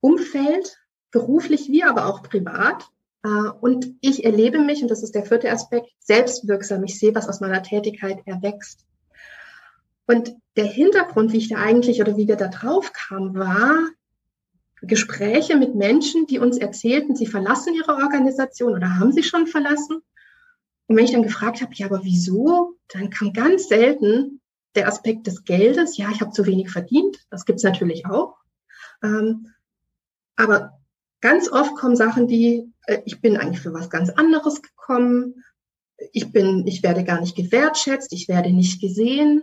Umfeld, 0.00 0.78
beruflich 1.10 1.68
wie 1.68 1.84
aber 1.84 2.06
auch 2.06 2.22
privat. 2.22 2.88
Äh, 3.22 3.28
und 3.60 3.94
ich 4.00 4.24
erlebe 4.24 4.60
mich, 4.60 4.80
und 4.80 4.90
das 4.90 5.02
ist 5.02 5.14
der 5.14 5.26
vierte 5.26 5.50
Aspekt, 5.50 5.90
selbstwirksam. 5.98 6.84
Ich 6.84 6.98
sehe, 6.98 7.14
was 7.14 7.28
aus 7.28 7.40
meiner 7.40 7.62
Tätigkeit 7.62 8.22
erwächst. 8.24 8.86
Und 10.06 10.34
der 10.56 10.64
Hintergrund, 10.64 11.32
wie 11.32 11.38
ich 11.38 11.50
da 11.50 11.56
eigentlich 11.56 12.00
oder 12.00 12.16
wie 12.16 12.26
wir 12.26 12.36
da 12.36 12.48
drauf 12.48 12.92
kamen, 12.92 13.34
war, 13.34 13.76
Gespräche 14.82 15.56
mit 15.56 15.74
Menschen, 15.74 16.26
die 16.26 16.38
uns 16.38 16.56
erzählten, 16.56 17.14
sie 17.14 17.26
verlassen 17.26 17.74
ihre 17.74 17.96
Organisation 17.96 18.72
oder 18.72 18.98
haben 18.98 19.12
sie 19.12 19.22
schon 19.22 19.46
verlassen. 19.46 20.02
Und 20.86 20.96
wenn 20.96 21.04
ich 21.04 21.12
dann 21.12 21.22
gefragt 21.22 21.60
habe, 21.60 21.72
ja, 21.74 21.86
aber 21.86 22.02
wieso, 22.02 22.76
dann 22.88 23.10
kam 23.10 23.32
ganz 23.32 23.68
selten 23.68 24.40
der 24.74 24.88
Aspekt 24.88 25.26
des 25.26 25.44
Geldes. 25.44 25.96
Ja, 25.96 26.10
ich 26.10 26.20
habe 26.20 26.32
zu 26.32 26.46
wenig 26.46 26.70
verdient. 26.70 27.18
Das 27.30 27.44
gibt's 27.44 27.62
natürlich 27.62 28.06
auch. 28.06 28.36
Ähm, 29.02 29.52
aber 30.36 30.80
ganz 31.20 31.50
oft 31.50 31.76
kommen 31.76 31.96
Sachen, 31.96 32.26
die, 32.26 32.72
äh, 32.86 33.02
ich 33.04 33.20
bin 33.20 33.36
eigentlich 33.36 33.60
für 33.60 33.74
was 33.74 33.90
ganz 33.90 34.10
anderes 34.10 34.62
gekommen. 34.62 35.44
Ich 36.12 36.32
bin, 36.32 36.66
ich 36.66 36.82
werde 36.82 37.04
gar 37.04 37.20
nicht 37.20 37.36
gewertschätzt. 37.36 38.12
Ich 38.12 38.28
werde 38.28 38.50
nicht 38.50 38.80
gesehen. 38.80 39.42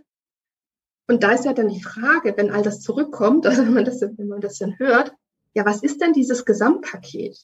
Und 1.08 1.24
da 1.24 1.32
ist 1.32 1.46
ja 1.46 1.54
dann 1.54 1.70
die 1.70 1.82
Frage, 1.82 2.36
wenn 2.36 2.52
all 2.52 2.64
das 2.64 2.82
zurückkommt, 2.82 3.46
also 3.48 3.64
wenn 3.64 3.74
man 3.74 3.86
das, 3.86 4.02
wenn 4.02 4.28
man 4.28 4.42
das 4.42 4.58
dann 4.58 4.78
hört, 4.80 5.14
ja, 5.58 5.66
was 5.66 5.82
ist 5.82 6.02
denn 6.02 6.14
dieses 6.14 6.46
Gesamtpaket? 6.46 7.36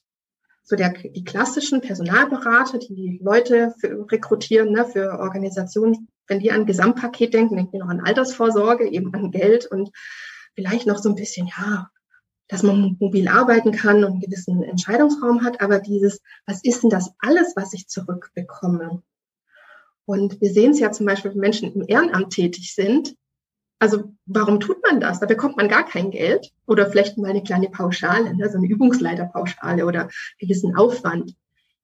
So 0.64 0.76
der, 0.76 0.92
die 0.92 1.24
klassischen 1.24 1.82
Personalberater, 1.82 2.78
die 2.78 3.20
Leute 3.24 3.74
für, 3.80 4.06
rekrutieren, 4.12 4.72
ne, 4.72 4.86
für 4.86 5.20
Organisationen, 5.20 6.08
wenn 6.28 6.40
die 6.40 6.52
an 6.52 6.68
Gesamtpaket 6.68 7.34
denken, 7.34 7.56
denken 7.56 7.72
die 7.72 7.80
noch 7.80 7.90
an 7.90 8.02
Altersvorsorge, 8.02 8.88
eben 8.88 9.12
an 9.16 9.32
Geld 9.32 9.66
und 9.66 9.90
vielleicht 10.54 10.86
noch 10.86 11.00
so 11.00 11.10
ein 11.10 11.16
bisschen, 11.16 11.48
ja, 11.48 11.90
dass 12.48 12.62
man 12.62 12.98
mobil 13.00 13.28
arbeiten 13.28 13.72
kann 13.72 14.04
und 14.04 14.12
einen 14.12 14.20
gewissen 14.20 14.62
Entscheidungsraum 14.62 15.44
hat, 15.44 15.60
aber 15.60 15.80
dieses, 15.80 16.22
was 16.46 16.64
ist 16.64 16.84
denn 16.84 16.92
das 16.92 17.14
alles, 17.18 17.54
was 17.56 17.74
ich 17.74 17.88
zurückbekomme? 17.88 19.02
Und 20.06 20.40
wir 20.40 20.54
sehen 20.54 20.72
es 20.72 20.80
ja 20.80 20.92
zum 20.92 21.08
Beispiel, 21.08 21.32
wenn 21.32 21.40
Menschen 21.40 21.74
im 21.74 21.86
Ehrenamt 21.88 22.32
tätig 22.32 22.76
sind, 22.76 23.16
also 23.84 24.14
warum 24.26 24.62
tut 24.62 24.82
man 24.82 25.02
das? 25.02 25.20
Da 25.20 25.26
bekommt 25.26 25.58
man 25.58 25.68
gar 25.68 25.86
kein 25.86 26.10
Geld 26.10 26.54
oder 26.68 26.90
vielleicht 26.90 27.18
mal 27.18 27.32
eine 27.32 27.44
kleine 27.44 27.68
Pauschale, 27.70 28.34
ne? 28.34 28.50
so 28.50 28.58
eine 28.58 28.68
Übungsleiterpauschale 28.68 29.86
oder 29.86 30.08
gewissen 30.40 30.78
Aufwand. 30.78 31.36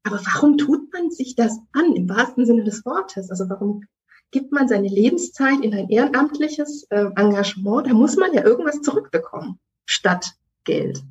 Aber 0.03 0.21
warum 0.23 0.57
tut 0.57 0.93
man 0.93 1.11
sich 1.11 1.35
das 1.35 1.59
an 1.73 1.93
im 1.97 2.07
wahrsten 2.07 2.45
Sinne 2.45 2.63
des 2.63 2.85
Wortes? 2.85 3.29
Also 3.29 3.49
warum 3.49 3.83
gibt 4.31 4.53
man 4.53 4.69
seine 4.69 4.87
Lebenszeit 4.87 5.59
in 5.61 5.73
ein 5.73 5.89
ehrenamtliches 5.89 6.87
äh, 6.89 7.07
Engagement? 7.17 7.87
Da 7.87 7.93
muss 7.93 8.15
man 8.15 8.33
ja 8.33 8.45
irgendwas 8.45 8.79
zurückbekommen 8.81 9.59
statt 9.85 10.35
Geld. 10.63 11.03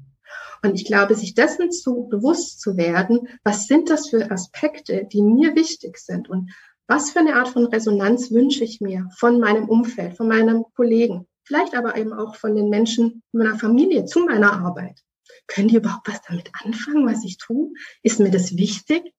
Und 0.62 0.74
ich 0.74 0.87
glaube, 0.87 1.14
sich 1.14 1.35
dessen 1.35 1.70
zu 1.70 2.09
bewusst 2.09 2.62
zu 2.62 2.79
werden, 2.79 3.29
was 3.44 3.66
sind 3.66 3.90
das 3.90 4.09
für 4.09 4.31
Aspekte, 4.31 5.07
die 5.12 5.20
mir 5.20 5.55
wichtig 5.55 5.98
sind 5.98 6.31
und 6.31 6.51
was 6.88 7.11
für 7.11 7.20
eine 7.20 7.37
Art 7.37 7.48
von 7.48 7.66
Resonanz 7.66 8.31
wünsche 8.31 8.64
ich 8.64 8.81
mir 8.81 9.09
von 9.16 9.38
meinem 9.38 9.68
Umfeld, 9.68 10.16
von 10.16 10.27
meinem 10.27 10.64
Kollegen, 10.74 11.27
vielleicht 11.44 11.74
aber 11.74 11.96
eben 11.96 12.12
auch 12.12 12.35
von 12.35 12.57
den 12.57 12.70
Menschen 12.70 13.22
meiner 13.33 13.59
Familie 13.59 14.07
zu 14.07 14.20
meiner 14.24 14.55
Arbeit? 14.55 15.01
Können 15.46 15.68
die 15.68 15.77
überhaupt 15.77 16.09
was 16.09 16.20
damit 16.27 16.51
anfangen, 16.64 17.07
was 17.07 17.24
ich 17.24 17.37
tue? 17.37 17.70
Ist 18.03 18.18
mir 18.18 18.31
das 18.31 18.57
wichtig? 18.57 19.12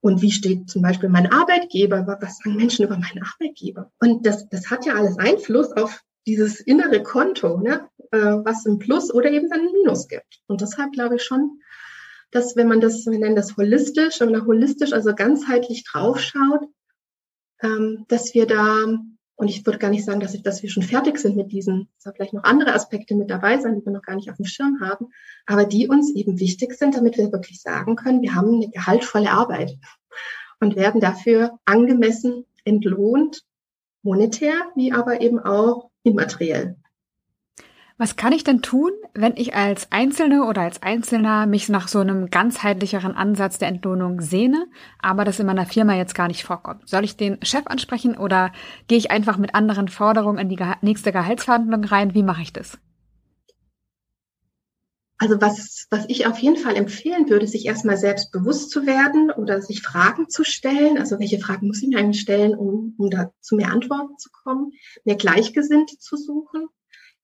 Und 0.00 0.20
wie 0.20 0.30
steht 0.30 0.68
zum 0.68 0.82
Beispiel 0.82 1.08
mein 1.08 1.32
Arbeitgeber? 1.32 2.06
Was 2.20 2.38
sagen 2.38 2.56
Menschen 2.56 2.84
über 2.84 2.98
meinen 2.98 3.22
Arbeitgeber? 3.24 3.90
Und 4.00 4.26
das, 4.26 4.46
das 4.50 4.70
hat 4.70 4.84
ja 4.84 4.94
alles 4.94 5.18
Einfluss 5.18 5.72
auf 5.72 6.02
dieses 6.26 6.60
innere 6.60 7.02
Konto, 7.02 7.58
ne? 7.58 7.88
Äh, 8.10 8.18
was 8.44 8.66
ein 8.66 8.78
Plus 8.78 9.12
oder 9.12 9.30
eben 9.30 9.50
ein 9.50 9.72
Minus 9.72 10.08
gibt. 10.08 10.40
Und 10.46 10.60
deshalb 10.60 10.92
glaube 10.92 11.16
ich 11.16 11.22
schon, 11.22 11.60
dass 12.30 12.54
wenn 12.54 12.68
man 12.68 12.80
das, 12.80 13.06
wir 13.06 13.18
nennen 13.18 13.36
das 13.36 13.56
holistisch 13.56 14.20
oder 14.20 14.44
holistisch, 14.44 14.92
also 14.92 15.14
ganzheitlich 15.14 15.84
draufschaut, 15.84 16.68
ähm, 17.62 18.04
dass 18.08 18.34
wir 18.34 18.46
da, 18.46 18.84
und 19.36 19.48
ich 19.48 19.64
würde 19.66 19.78
gar 19.78 19.90
nicht 19.90 20.04
sagen, 20.04 20.20
dass, 20.20 20.34
ich, 20.34 20.42
dass 20.42 20.62
wir 20.62 20.70
schon 20.70 20.82
fertig 20.82 21.18
sind 21.18 21.36
mit 21.36 21.52
diesen, 21.52 21.88
da 22.02 22.12
vielleicht 22.12 22.32
noch 22.32 22.44
andere 22.44 22.72
Aspekte 22.72 23.14
mit 23.14 23.30
dabei 23.30 23.58
sein, 23.58 23.74
die 23.74 23.84
wir 23.84 23.92
noch 23.92 24.02
gar 24.02 24.16
nicht 24.16 24.30
auf 24.30 24.36
dem 24.36 24.46
Schirm 24.46 24.80
haben, 24.80 25.06
aber 25.46 25.64
die 25.64 25.88
uns 25.88 26.14
eben 26.14 26.38
wichtig 26.38 26.74
sind, 26.74 26.96
damit 26.96 27.16
wir 27.16 27.32
wirklich 27.32 27.60
sagen 27.60 27.96
können, 27.96 28.22
wir 28.22 28.34
haben 28.34 28.54
eine 28.54 28.70
gehaltvolle 28.70 29.30
Arbeit 29.30 29.76
und 30.60 30.76
werden 30.76 31.00
dafür 31.00 31.58
angemessen 31.64 32.44
entlohnt, 32.64 33.42
monetär, 34.02 34.54
wie 34.74 34.92
aber 34.92 35.20
eben 35.20 35.38
auch 35.38 35.90
immateriell. 36.02 36.76
Was 37.96 38.16
kann 38.16 38.32
ich 38.32 38.42
denn 38.42 38.60
tun, 38.60 38.90
wenn 39.14 39.36
ich 39.36 39.54
als 39.54 39.92
Einzelne 39.92 40.46
oder 40.46 40.62
als 40.62 40.82
Einzelner 40.82 41.46
mich 41.46 41.68
nach 41.68 41.86
so 41.86 42.00
einem 42.00 42.28
ganzheitlicheren 42.28 43.14
Ansatz 43.14 43.58
der 43.58 43.68
Entlohnung 43.68 44.20
sehne, 44.20 44.66
aber 44.98 45.24
das 45.24 45.38
in 45.38 45.46
meiner 45.46 45.64
Firma 45.64 45.94
jetzt 45.94 46.16
gar 46.16 46.26
nicht 46.26 46.42
vorkommt? 46.42 46.88
Soll 46.88 47.04
ich 47.04 47.16
den 47.16 47.38
Chef 47.44 47.68
ansprechen 47.68 48.18
oder 48.18 48.50
gehe 48.88 48.98
ich 48.98 49.12
einfach 49.12 49.38
mit 49.38 49.54
anderen 49.54 49.86
Forderungen 49.86 50.38
in 50.38 50.48
die 50.48 50.58
nächste 50.82 51.12
Gehaltsverhandlung 51.12 51.84
rein? 51.84 52.14
Wie 52.14 52.24
mache 52.24 52.42
ich 52.42 52.52
das? 52.52 52.78
Also 55.18 55.40
was, 55.40 55.86
was 55.90 56.04
ich 56.08 56.26
auf 56.26 56.38
jeden 56.38 56.56
Fall 56.56 56.74
empfehlen 56.74 57.30
würde, 57.30 57.46
sich 57.46 57.64
erstmal 57.64 57.96
selbst 57.96 58.32
bewusst 58.32 58.70
zu 58.70 58.86
werden 58.86 59.30
oder 59.30 59.62
sich 59.62 59.82
Fragen 59.82 60.28
zu 60.28 60.42
stellen. 60.42 60.98
Also 60.98 61.20
welche 61.20 61.38
Fragen 61.38 61.68
muss 61.68 61.80
ich 61.80 61.88
mir 61.88 62.00
eigentlich 62.00 62.22
stellen, 62.22 62.56
um, 62.56 62.96
um 62.98 63.08
da 63.08 63.32
zu 63.40 63.54
mehr 63.54 63.70
Antworten 63.70 64.18
zu 64.18 64.30
kommen, 64.32 64.72
mehr 65.04 65.14
Gleichgesinnte 65.14 65.96
zu 66.00 66.16
suchen 66.16 66.66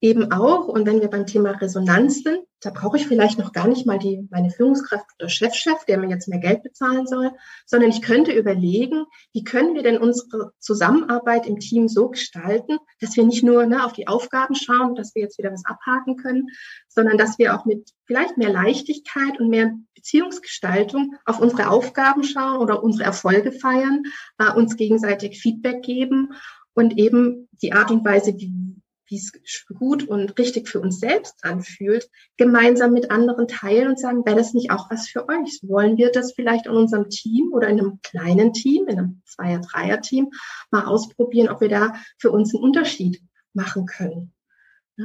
eben 0.01 0.33
auch, 0.33 0.67
und 0.69 0.87
wenn 0.87 1.01
wir 1.01 1.09
beim 1.09 1.27
Thema 1.27 1.51
Resonanz 1.51 2.23
sind, 2.23 2.41
da 2.63 2.71
brauche 2.71 2.97
ich 2.97 3.07
vielleicht 3.07 3.39
noch 3.39 3.53
gar 3.53 3.69
nicht 3.69 3.87
mal 3.87 3.99
die, 3.99 4.27
meine 4.31 4.51
Führungskraft 4.51 5.07
oder 5.19 5.29
Chefchef, 5.29 5.85
der 5.87 5.99
mir 5.99 6.09
jetzt 6.09 6.29
mehr 6.29 6.39
Geld 6.39 6.63
bezahlen 6.63 7.07
soll, 7.07 7.33
sondern 7.67 7.91
ich 7.91 8.03
könnte 8.03 8.33
überlegen, 8.33 9.05
wie 9.33 9.45
können 9.45 9.75
wir 9.75 9.83
denn 9.83 9.99
unsere 9.99 10.53
Zusammenarbeit 10.59 11.47
im 11.47 11.59
Team 11.59 11.89
so 11.89 12.09
gestalten, 12.09 12.79
dass 13.01 13.17
wir 13.17 13.25
nicht 13.25 13.43
nur 13.43 13.67
ne, 13.67 13.85
auf 13.85 13.93
die 13.93 14.09
Aufgaben 14.09 14.55
schauen, 14.55 14.95
dass 14.95 15.15
wir 15.15 15.23
jetzt 15.23 15.39
wieder 15.39 15.53
was 15.53 15.65
abhaken 15.65 16.17
können, 16.17 16.49
sondern 16.89 17.17
dass 17.19 17.39
wir 17.39 17.55
auch 17.55 17.65
mit 17.65 17.91
vielleicht 18.05 18.37
mehr 18.37 18.51
Leichtigkeit 18.51 19.39
und 19.39 19.49
mehr 19.49 19.73
Beziehungsgestaltung 19.95 21.15
auf 21.27 21.41
unsere 21.41 21.71
Aufgaben 21.71 22.25
schauen 22.25 22.59
oder 22.59 22.83
unsere 22.83 23.05
Erfolge 23.05 23.53
feiern, 23.53 24.03
äh, 24.39 24.53
uns 24.53 24.77
gegenseitig 24.77 25.41
Feedback 25.41 25.83
geben 25.83 26.33
und 26.75 26.99
eben 26.99 27.49
die 27.63 27.73
Art 27.73 27.91
und 27.91 28.05
Weise, 28.05 28.35
wie 28.37 28.80
wie 29.11 29.17
es 29.17 29.33
gut 29.79 30.07
und 30.09 30.39
richtig 30.39 30.69
für 30.69 30.81
uns 30.81 31.01
selbst 31.01 31.45
anfühlt, 31.45 32.09
gemeinsam 32.37 32.93
mit 32.93 33.11
anderen 33.11 33.49
teilen 33.49 33.89
und 33.89 33.99
sagen, 33.99 34.25
wäre 34.25 34.37
das 34.37 34.55
nicht 34.55 34.71
auch 34.71 34.91
was 34.91 35.09
für 35.09 35.29
euch? 35.29 35.61
Wollen 35.63 35.97
wir 35.97 36.13
das 36.13 36.33
vielleicht 36.33 36.67
in 36.67 36.73
unserem 36.73 37.11
Team 37.11 37.53
oder 37.53 37.69
in 37.69 37.81
einem 37.81 37.99
kleinen 38.03 38.53
Team, 38.53 38.87
in 38.89 38.99
einem 38.99 39.23
Zweier-, 39.27 39.61
Dreier-Team 39.61 40.31
mal 40.71 40.85
ausprobieren, 40.85 41.49
ob 41.49 41.61
wir 41.61 41.69
da 41.69 41.95
für 42.19 42.31
uns 42.31 42.55
einen 42.55 42.63
Unterschied 42.63 43.21
machen 43.53 43.87
können? 43.87 44.33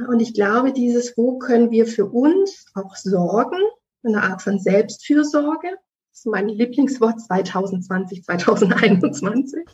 Und 0.08 0.20
ich 0.20 0.34
glaube, 0.34 0.72
dieses, 0.72 1.16
wo 1.16 1.38
können 1.38 1.70
wir 1.70 1.86
für 1.86 2.06
uns 2.06 2.66
auch 2.74 2.94
sorgen, 2.96 3.58
eine 4.04 4.22
Art 4.22 4.42
von 4.42 4.60
Selbstfürsorge, 4.60 5.68
das 6.16 6.20
ist 6.20 6.26
mein 6.26 6.48
Lieblingswort 6.48 7.20
2020, 7.20 8.24
2021. 8.24 9.64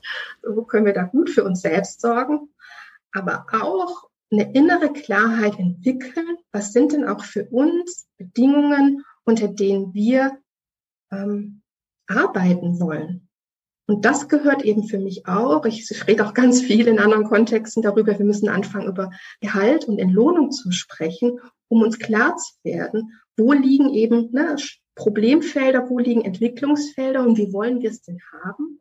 Wo 0.43 0.63
können 0.63 0.87
wir 0.87 0.93
da 0.93 1.05
gut 1.05 1.31
für 1.31 1.45
uns 1.45 1.61
selbst 1.61 2.01
sorgen? 2.01 2.49
Aber 3.13 3.47
auch 3.53 4.09
eine 4.33 4.53
innere 4.53 4.93
Klarheit 4.93 5.59
entwickeln, 5.59 6.39
was 6.53 6.73
sind 6.73 6.93
denn 6.93 7.07
auch 7.07 7.25
für 7.25 7.45
uns 7.51 8.09
Bedingungen, 8.17 9.05
unter 9.25 9.49
denen 9.49 9.93
wir 9.95 10.39
ähm, 11.11 11.63
arbeiten 12.07 12.81
wollen. 12.81 13.29
Und 13.87 14.05
das 14.05 14.29
gehört 14.29 14.65
eben 14.65 14.85
für 14.85 14.99
mich 14.99 15.27
auch. 15.27 15.67
Ich 15.67 15.91
rede 16.07 16.27
auch 16.27 16.35
ganz 16.35 16.63
viel 16.63 16.87
in 16.87 16.99
anderen 16.99 17.25
Kontexten 17.25 17.83
darüber. 17.83 18.19
Wir 18.19 18.25
müssen 18.25 18.49
anfangen, 18.49 18.89
über 18.89 19.11
Gehalt 19.41 19.85
und 19.87 19.99
Entlohnung 19.99 20.51
zu 20.51 20.71
sprechen, 20.71 21.41
um 21.69 21.83
uns 21.83 21.99
klar 21.99 22.37
zu 22.37 22.55
werden, 22.63 23.13
wo 23.37 23.53
liegen 23.53 23.91
eben 23.91 24.31
ne, 24.33 24.57
Problemfelder, 24.95 25.89
wo 25.91 25.99
liegen 25.99 26.25
Entwicklungsfelder 26.25 27.23
und 27.23 27.37
wie 27.39 27.53
wollen 27.53 27.81
wir 27.83 27.91
es 27.91 28.03
denn 28.03 28.21
haben. 28.45 28.81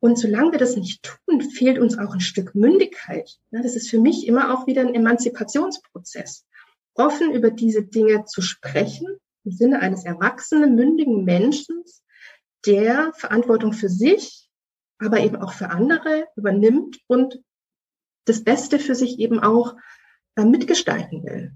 Und 0.00 0.18
solange 0.18 0.52
wir 0.52 0.58
das 0.58 0.76
nicht 0.76 1.02
tun, 1.02 1.40
fehlt 1.40 1.78
uns 1.78 1.98
auch 1.98 2.12
ein 2.12 2.20
Stück 2.20 2.54
Mündigkeit. 2.54 3.38
Das 3.50 3.74
ist 3.74 3.88
für 3.88 3.98
mich 3.98 4.26
immer 4.26 4.54
auch 4.54 4.66
wieder 4.66 4.82
ein 4.82 4.94
Emanzipationsprozess. 4.94 6.44
Offen 6.94 7.32
über 7.32 7.50
diese 7.50 7.82
Dinge 7.82 8.24
zu 8.24 8.42
sprechen, 8.42 9.06
im 9.44 9.52
Sinne 9.52 9.80
eines 9.80 10.04
erwachsenen, 10.04 10.74
mündigen 10.74 11.24
Menschen, 11.24 11.84
der 12.66 13.12
Verantwortung 13.14 13.72
für 13.72 13.88
sich, 13.88 14.48
aber 14.98 15.20
eben 15.20 15.36
auch 15.36 15.52
für 15.52 15.70
andere 15.70 16.26
übernimmt 16.36 16.98
und 17.06 17.40
das 18.24 18.42
Beste 18.42 18.78
für 18.78 18.94
sich 18.94 19.18
eben 19.18 19.40
auch 19.40 19.76
äh, 20.36 20.44
mitgestalten 20.44 21.22
will. 21.24 21.52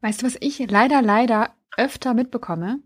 Weißt 0.00 0.22
du, 0.22 0.26
was 0.26 0.36
ich 0.40 0.58
leider, 0.70 1.00
leider 1.02 1.54
öfter 1.76 2.14
mitbekomme? 2.14 2.80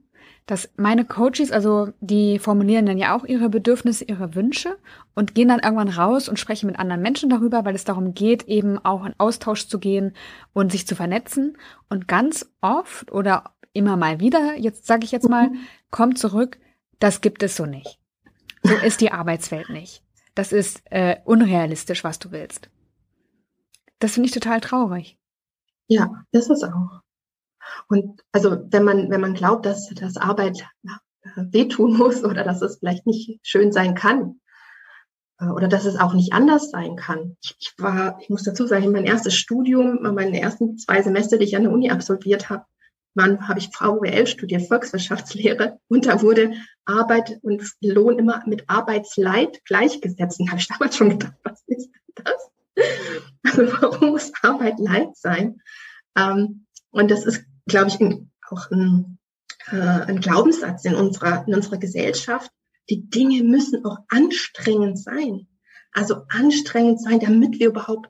Dass 0.49 0.71
meine 0.77 1.05
Coaches, 1.05 1.53
also 1.53 1.93
die 2.01 2.39
formulieren 2.39 2.87
dann 2.87 2.97
ja 2.97 3.15
auch 3.15 3.25
ihre 3.25 3.51
Bedürfnisse, 3.51 4.05
ihre 4.05 4.35
Wünsche 4.35 4.79
und 5.15 5.35
gehen 5.35 5.49
dann 5.49 5.61
irgendwann 5.61 5.91
raus 5.91 6.27
und 6.27 6.39
sprechen 6.39 6.69
mit 6.69 6.79
anderen 6.79 7.03
Menschen 7.03 7.29
darüber, 7.29 7.67
weil 7.67 7.75
es 7.75 7.85
darum 7.85 8.15
geht, 8.15 8.45
eben 8.45 8.79
auch 8.79 9.05
in 9.05 9.15
Austausch 9.19 9.69
zu 9.69 9.79
gehen 9.79 10.15
und 10.55 10.73
sich 10.73 10.87
zu 10.87 10.97
vernetzen. 10.97 11.59
Und 11.91 12.09
ganz 12.09 12.51
oft 12.63 13.13
oder 13.13 13.53
immer 13.75 13.99
mal 13.99 14.21
wieder, 14.21 14.57
jetzt 14.57 14.87
sage 14.87 15.05
ich 15.05 15.13
jetzt 15.13 15.29
mal, 15.29 15.51
mhm. 15.51 15.59
kommt 15.91 16.19
zurück, 16.19 16.59
das 16.99 17.21
gibt 17.21 17.43
es 17.43 17.55
so 17.55 17.67
nicht. 17.67 18.01
So 18.63 18.75
ist 18.75 19.03
die 19.03 19.13
Arbeitswelt 19.13 19.69
nicht. 19.69 20.03
Das 20.35 20.53
ist 20.53 20.81
äh, 20.87 21.17
unrealistisch, 21.27 22.05
was 22.05 22.19
du 22.19 22.31
willst. 22.31 22.71
Das 23.99 24.15
finde 24.15 24.29
ich 24.29 24.35
total 24.35 24.63
traurig. 24.63 25.19
Ja, 25.89 26.25
das 26.33 26.49
ist 26.49 26.65
auch. 26.65 27.03
Und 27.89 28.23
also 28.33 28.59
wenn 28.71 28.85
man, 28.85 29.11
wenn 29.11 29.21
man 29.21 29.35
glaubt, 29.35 29.67
dass 29.67 29.89
das 29.95 30.17
Arbeit 30.17 30.65
ja, 30.83 30.99
wehtun 31.37 31.97
muss 31.97 32.25
oder 32.25 32.45
dass 32.45 32.63
es 32.63 32.79
vielleicht 32.79 33.07
nicht 33.07 33.41
schön 33.43 33.73
sein 33.73 33.95
kann 33.95 34.41
äh, 35.41 35.47
oder 35.47 35.69
dass 35.69 35.85
es 35.85 35.97
auch 35.97 36.15
nicht 36.15 36.33
anders 36.33 36.71
sein 36.71 36.97
kann. 36.97 37.37
Ich, 37.43 37.75
war, 37.79 38.19
ich 38.21 38.31
muss 38.31 38.45
dazu 38.45 38.67
sagen, 38.67 38.93
mein 38.93 39.05
erstes 39.05 39.35
Studium, 39.35 40.01
meine 40.03 40.41
ersten 40.41 40.79
zwei 40.79 41.03
Semester, 41.03 41.39
die 41.39 41.45
ich 41.45 41.57
an 41.57 41.63
der 41.63 41.73
Uni 41.73 41.91
absolviert 41.91 42.51
habe, 42.51 42.65
man 43.15 43.49
habe 43.49 43.59
ich 43.59 43.71
VWL 43.75 44.29
studiert, 44.29 44.69
Volkswirtschaftslehre, 44.69 45.81
und 45.89 46.07
da 46.07 46.23
wurde 46.23 46.53
Arbeit 46.85 47.41
und 47.43 47.63
Lohn 47.81 48.17
immer 48.19 48.45
mit 48.47 48.69
Arbeitsleid 48.69 49.65
gleichgesetzt. 49.65 50.39
Und 50.39 50.51
habe 50.51 50.61
ich 50.61 50.69
damals 50.69 50.97
schon 50.97 51.11
gedacht, 51.11 51.35
was 51.43 51.63
ist 51.67 51.91
das? 52.15 52.51
Also 53.43 53.73
warum 53.81 54.11
muss 54.11 54.33
Arbeit 54.43 54.79
Leid 54.79 55.17
sein? 55.17 55.61
Ähm, 56.17 56.67
und 56.91 57.11
das 57.11 57.25
ist 57.25 57.45
glaube 57.69 57.89
ich, 57.89 58.01
ein, 58.01 58.31
auch 58.51 58.71
ein, 58.71 59.19
äh, 59.71 59.77
ein 59.77 60.21
Glaubenssatz 60.21 60.85
in 60.85 60.95
unserer, 60.95 61.47
in 61.47 61.55
unserer 61.55 61.79
Gesellschaft. 61.79 62.51
Die 62.91 63.09
Dinge 63.09 63.43
müssen 63.45 63.85
auch 63.85 63.99
anstrengend 64.09 64.99
sein. 64.99 65.47
Also 65.93 66.23
anstrengend 66.29 67.01
sein, 67.01 67.21
damit 67.21 67.59
wir 67.59 67.69
überhaupt 67.69 68.09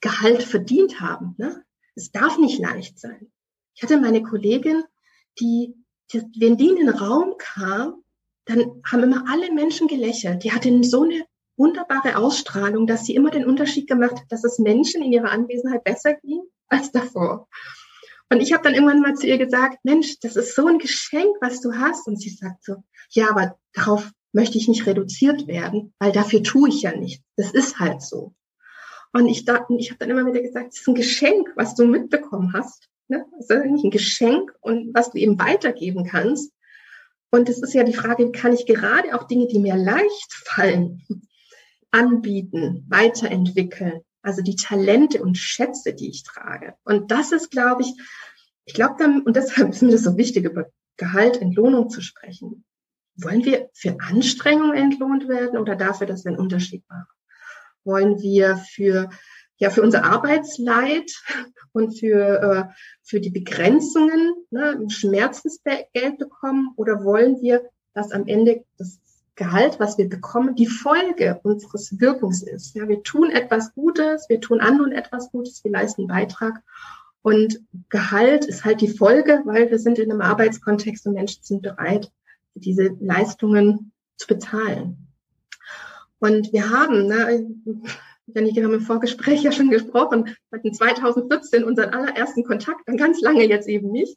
Gehalt 0.00 0.42
verdient 0.42 1.00
haben. 1.00 1.34
Ne? 1.38 1.64
Es 1.94 2.10
darf 2.12 2.38
nicht 2.38 2.60
leicht 2.60 2.98
sein. 2.98 3.30
Ich 3.74 3.82
hatte 3.82 4.00
meine 4.00 4.22
Kollegin, 4.22 4.84
die, 5.40 5.74
die, 6.12 6.22
wenn 6.38 6.56
die 6.56 6.68
in 6.68 6.76
den 6.76 6.88
Raum 6.88 7.34
kam, 7.38 8.02
dann 8.44 8.82
haben 8.90 9.02
immer 9.02 9.24
alle 9.28 9.52
Menschen 9.52 9.88
gelächelt. 9.88 10.42
Die 10.42 10.52
hatte 10.52 10.82
so 10.84 11.02
eine 11.02 11.24
wunderbare 11.56 12.16
Ausstrahlung, 12.16 12.86
dass 12.86 13.04
sie 13.04 13.14
immer 13.14 13.30
den 13.30 13.44
Unterschied 13.44 13.88
gemacht 13.88 14.16
hat, 14.16 14.30
dass 14.30 14.44
es 14.44 14.58
Menschen 14.58 15.02
in 15.02 15.12
ihrer 15.12 15.30
Anwesenheit 15.30 15.84
besser 15.84 16.14
ging 16.14 16.42
als 16.68 16.92
davor. 16.92 17.48
Und 18.30 18.40
ich 18.40 18.52
habe 18.52 18.62
dann 18.62 18.74
irgendwann 18.74 19.00
mal 19.00 19.14
zu 19.14 19.26
ihr 19.26 19.38
gesagt, 19.38 19.78
Mensch, 19.84 20.18
das 20.20 20.36
ist 20.36 20.54
so 20.54 20.66
ein 20.66 20.78
Geschenk, 20.78 21.36
was 21.40 21.60
du 21.60 21.72
hast. 21.72 22.06
Und 22.06 22.20
sie 22.20 22.30
sagt 22.30 22.64
so, 22.64 22.76
ja, 23.10 23.30
aber 23.30 23.58
darauf 23.72 24.10
möchte 24.32 24.58
ich 24.58 24.68
nicht 24.68 24.86
reduziert 24.86 25.46
werden, 25.46 25.94
weil 25.98 26.12
dafür 26.12 26.42
tue 26.42 26.68
ich 26.68 26.82
ja 26.82 26.94
nichts. 26.94 27.24
Das 27.36 27.52
ist 27.52 27.78
halt 27.78 28.02
so. 28.02 28.34
Und 29.12 29.28
ich, 29.28 29.44
da, 29.44 29.66
ich 29.78 29.90
habe 29.90 29.98
dann 29.98 30.10
immer 30.10 30.26
wieder 30.26 30.42
gesagt, 30.42 30.72
es 30.72 30.80
ist 30.80 30.88
ein 30.88 30.94
Geschenk, 30.94 31.48
was 31.56 31.74
du 31.74 31.86
mitbekommen 31.86 32.52
hast. 32.52 32.88
Ne? 33.08 33.24
Es 33.38 33.48
ist 33.48 33.50
eigentlich 33.50 33.84
ein 33.84 33.90
Geschenk 33.90 34.54
und 34.60 34.94
was 34.94 35.10
du 35.10 35.18
eben 35.18 35.38
weitergeben 35.38 36.04
kannst. 36.04 36.52
Und 37.30 37.48
es 37.48 37.62
ist 37.62 37.74
ja 37.74 37.84
die 37.84 37.94
Frage, 37.94 38.30
kann 38.32 38.52
ich 38.52 38.66
gerade 38.66 39.14
auch 39.14 39.24
Dinge, 39.24 39.46
die 39.46 39.58
mir 39.58 39.76
leicht 39.76 40.32
fallen, 40.44 41.06
anbieten, 41.90 42.86
weiterentwickeln, 42.88 44.02
also 44.28 44.42
die 44.42 44.56
Talente 44.56 45.22
und 45.22 45.38
Schätze, 45.38 45.94
die 45.94 46.10
ich 46.10 46.22
trage. 46.22 46.74
Und 46.84 47.10
das 47.10 47.32
ist, 47.32 47.50
glaube 47.50 47.80
ich, 47.80 47.94
ich 48.66 48.74
glaube 48.74 48.96
dann, 48.98 49.22
und 49.22 49.36
deshalb 49.36 49.70
ist 49.70 49.80
mir 49.80 49.90
das 49.90 50.02
so 50.02 50.18
wichtig, 50.18 50.44
über 50.44 50.66
Gehalt, 50.98 51.40
Entlohnung 51.40 51.88
zu 51.88 52.02
sprechen. 52.02 52.62
Wollen 53.16 53.46
wir 53.46 53.70
für 53.72 53.96
Anstrengung 54.00 54.74
entlohnt 54.74 55.28
werden 55.28 55.58
oder 55.58 55.76
dafür, 55.76 56.06
dass 56.06 56.26
wir 56.26 56.32
einen 56.32 56.40
Unterschied 56.40 56.84
machen? 56.90 57.06
Wollen 57.84 58.20
wir 58.20 58.58
für 58.58 59.08
ja, 59.60 59.70
für 59.70 59.82
unser 59.82 60.04
Arbeitsleid 60.04 61.10
und 61.72 61.98
für, 61.98 62.68
äh, 62.68 62.74
für 63.02 63.20
die 63.20 63.30
Begrenzungen 63.30 64.34
ne, 64.50 64.78
Schmerzensgeld 64.88 66.18
bekommen 66.18 66.74
oder 66.76 67.02
wollen 67.02 67.40
wir, 67.40 67.68
dass 67.94 68.12
am 68.12 68.28
Ende 68.28 68.64
das 68.76 69.00
Gehalt, 69.38 69.78
was 69.78 69.96
wir 69.98 70.08
bekommen, 70.08 70.56
die 70.56 70.66
Folge 70.66 71.38
unseres 71.44 72.00
Wirkens 72.00 72.42
ist. 72.42 72.74
Ja, 72.74 72.88
wir 72.88 73.04
tun 73.04 73.30
etwas 73.30 73.72
Gutes, 73.72 74.28
wir 74.28 74.40
tun 74.40 74.60
anderen 74.60 74.90
etwas 74.90 75.30
Gutes, 75.30 75.62
wir 75.62 75.70
leisten 75.70 76.02
einen 76.02 76.08
Beitrag. 76.08 76.60
Und 77.22 77.60
Gehalt 77.88 78.44
ist 78.46 78.64
halt 78.64 78.80
die 78.80 78.88
Folge, 78.88 79.42
weil 79.44 79.70
wir 79.70 79.78
sind 79.78 80.00
in 80.00 80.10
einem 80.10 80.22
Arbeitskontext 80.22 81.06
und 81.06 81.14
Menschen 81.14 81.44
sind 81.44 81.62
bereit, 81.62 82.10
diese 82.54 82.90
Leistungen 83.00 83.92
zu 84.16 84.26
bezahlen. 84.26 85.06
Und 86.18 86.52
wir 86.52 86.70
haben, 86.70 87.06
ne, 87.06 87.46
Janik, 88.26 88.56
wir 88.56 88.64
haben 88.64 88.74
im 88.74 88.80
Vorgespräch 88.80 89.44
ja 89.44 89.52
schon 89.52 89.70
gesprochen, 89.70 90.34
hatten 90.52 90.74
2014 90.74 91.62
unseren 91.62 91.90
allerersten 91.90 92.42
Kontakt, 92.42 92.80
dann 92.86 92.96
ganz 92.96 93.20
lange 93.20 93.44
jetzt 93.44 93.68
eben 93.68 93.92
nicht. 93.92 94.16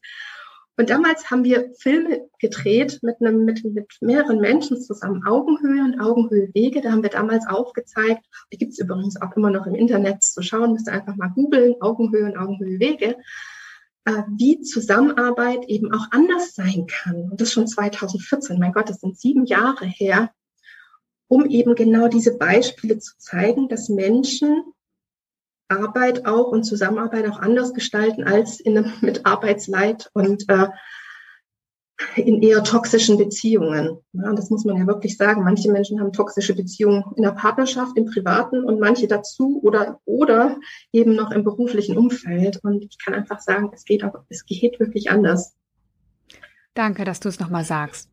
Und 0.77 0.89
damals 0.89 1.29
haben 1.29 1.43
wir 1.43 1.71
Filme 1.77 2.29
gedreht 2.39 2.99
mit, 3.01 3.17
einem, 3.19 3.45
mit, 3.45 3.63
mit 3.65 3.87
mehreren 4.01 4.39
Menschen 4.39 4.81
zusammen, 4.81 5.25
Augenhöhe 5.25 5.83
und 5.83 5.99
Augenhöhe-Wege. 5.99 6.81
Da 6.81 6.91
haben 6.91 7.03
wir 7.03 7.09
damals 7.09 7.45
aufgezeigt, 7.47 8.25
die 8.51 8.57
gibt 8.57 8.73
es 8.73 8.79
übrigens 8.79 9.21
auch 9.21 9.35
immer 9.35 9.51
noch 9.51 9.67
im 9.67 9.75
Internet 9.75 10.23
zu 10.23 10.41
schauen, 10.41 10.73
müsst 10.73 10.87
ihr 10.87 10.93
einfach 10.93 11.15
mal 11.15 11.31
googeln, 11.35 11.75
Augenhöhe 11.81 12.25
und 12.25 12.37
Augenhöhe-Wege, 12.37 13.17
äh, 14.05 14.23
wie 14.37 14.61
Zusammenarbeit 14.61 15.65
eben 15.67 15.93
auch 15.93 16.07
anders 16.11 16.55
sein 16.55 16.87
kann. 16.87 17.29
Und 17.29 17.41
das 17.41 17.51
schon 17.51 17.67
2014, 17.67 18.57
mein 18.57 18.73
Gott, 18.73 18.89
das 18.89 19.01
sind 19.01 19.19
sieben 19.19 19.45
Jahre 19.45 19.85
her 19.85 20.31
um 21.31 21.45
eben 21.45 21.75
genau 21.75 22.09
diese 22.09 22.37
Beispiele 22.37 22.99
zu 22.99 23.17
zeigen, 23.17 23.69
dass 23.69 23.87
Menschen 23.87 24.65
Arbeit 25.71 26.25
auch 26.25 26.47
und 26.47 26.63
Zusammenarbeit 26.63 27.29
auch 27.29 27.39
anders 27.39 27.73
gestalten 27.73 28.23
als 28.23 28.59
in 28.59 28.77
einem, 28.77 28.93
mit 29.01 29.25
Arbeitsleid 29.25 30.09
und 30.13 30.47
äh, 30.49 30.67
in 32.15 32.41
eher 32.41 32.63
toxischen 32.63 33.17
Beziehungen. 33.17 33.99
Ja, 34.13 34.33
das 34.33 34.49
muss 34.49 34.65
man 34.65 34.77
ja 34.77 34.87
wirklich 34.87 35.17
sagen. 35.17 35.43
Manche 35.43 35.71
Menschen 35.71 35.99
haben 35.99 36.11
toxische 36.11 36.55
Beziehungen 36.55 37.03
in 37.15 37.23
der 37.23 37.31
Partnerschaft, 37.31 37.97
im 37.97 38.05
Privaten 38.05 38.63
und 38.63 38.79
manche 38.79 39.07
dazu 39.07 39.59
oder, 39.63 39.99
oder 40.05 40.57
eben 40.91 41.15
noch 41.15 41.31
im 41.31 41.43
beruflichen 41.43 41.97
Umfeld. 41.97 42.59
Und 42.63 42.83
ich 42.83 42.97
kann 43.03 43.13
einfach 43.13 43.39
sagen, 43.39 43.71
es 43.73 43.85
geht 43.85 44.03
auch, 44.03 44.15
es 44.29 44.45
geht 44.45 44.79
wirklich 44.79 45.11
anders. 45.11 45.55
Danke, 46.73 47.03
dass 47.03 47.19
du 47.19 47.29
es 47.29 47.39
nochmal 47.39 47.65
sagst. 47.65 48.09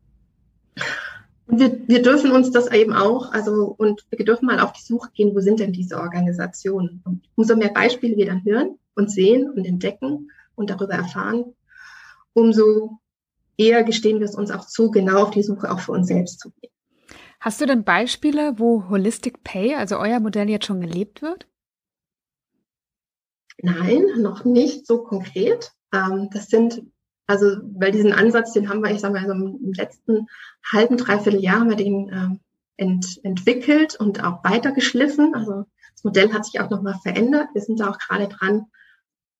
Wir, 1.51 1.87
wir 1.87 2.01
dürfen 2.03 2.31
uns 2.31 2.51
das 2.51 2.71
eben 2.71 2.93
auch, 2.93 3.31
also 3.31 3.73
und 3.77 4.05
wir 4.11 4.23
dürfen 4.23 4.45
mal 4.45 4.59
auf 4.59 4.71
die 4.71 4.83
Suche 4.83 5.09
gehen, 5.13 5.35
wo 5.35 5.39
sind 5.39 5.59
denn 5.59 5.73
diese 5.73 5.97
Organisationen? 5.97 7.01
Und 7.05 7.27
umso 7.35 7.55
mehr 7.55 7.73
Beispiele 7.73 8.17
wir 8.17 8.27
dann 8.27 8.45
hören 8.45 8.77
und 8.95 9.11
sehen 9.11 9.49
und 9.49 9.65
entdecken 9.65 10.29
und 10.55 10.69
darüber 10.69 10.93
erfahren, 10.93 11.55
umso 12.33 12.99
eher 13.57 13.83
gestehen 13.83 14.19
wir 14.19 14.25
es 14.25 14.35
uns 14.35 14.51
auch 14.51 14.65
zu, 14.67 14.91
genau 14.91 15.23
auf 15.23 15.31
die 15.31 15.43
Suche 15.43 15.71
auch 15.71 15.79
für 15.79 15.91
uns 15.91 16.07
selbst 16.07 16.39
zu 16.39 16.51
gehen. 16.61 16.71
Hast 17.39 17.61
du 17.61 17.65
denn 17.65 17.83
Beispiele, 17.83 18.59
wo 18.59 18.89
Holistic 18.89 19.43
Pay, 19.43 19.75
also 19.75 19.97
euer 19.97 20.19
Modell 20.19 20.49
jetzt 20.49 20.65
schon 20.65 20.81
gelebt 20.81 21.21
wird? 21.21 21.47
Nein, 23.61 24.05
noch 24.17 24.45
nicht 24.45 24.85
so 24.85 25.03
konkret. 25.03 25.71
Ähm, 25.93 26.29
das 26.31 26.47
sind 26.47 26.83
also, 27.29 27.57
weil 27.75 27.91
diesen 27.91 28.11
Ansatz, 28.11 28.53
den 28.53 28.69
haben 28.69 28.81
wir, 28.81 28.89
ich 28.89 29.01
sag 29.01 29.13
mal, 29.13 29.23
so 29.23 29.33
im 29.33 29.71
letzten 29.73 30.25
halben, 30.73 30.97
dreiviertel 30.97 31.39
Jahr 31.39 31.59
haben 31.59 31.69
wir 31.69 31.75
den 31.75 32.09
äh, 32.09 32.83
ent, 32.83 33.19
entwickelt 33.21 33.95
und 33.99 34.23
auch 34.23 34.43
weitergeschliffen. 34.43 35.35
Also 35.35 35.65
das 35.93 36.03
Modell 36.03 36.33
hat 36.33 36.45
sich 36.45 36.59
auch 36.59 36.71
nochmal 36.71 36.95
verändert. 37.03 37.49
Wir 37.53 37.61
sind 37.61 37.79
da 37.79 37.91
auch 37.91 37.99
gerade 37.99 38.29
dran, 38.29 38.65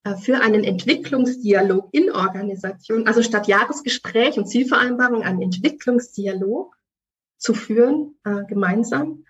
äh, 0.03 0.15
für 0.17 0.39
einen 0.39 0.63
Entwicklungsdialog 0.63 1.89
in 1.91 2.11
Organisation, 2.11 3.07
also 3.07 3.23
statt 3.23 3.47
Jahresgespräch 3.47 4.37
und 4.37 4.45
Zielvereinbarung 4.45 5.23
einen 5.23 5.41
Entwicklungsdialog 5.41 6.75
zu 7.39 7.55
führen, 7.55 8.19
äh, 8.23 8.45
gemeinsam. 8.45 9.25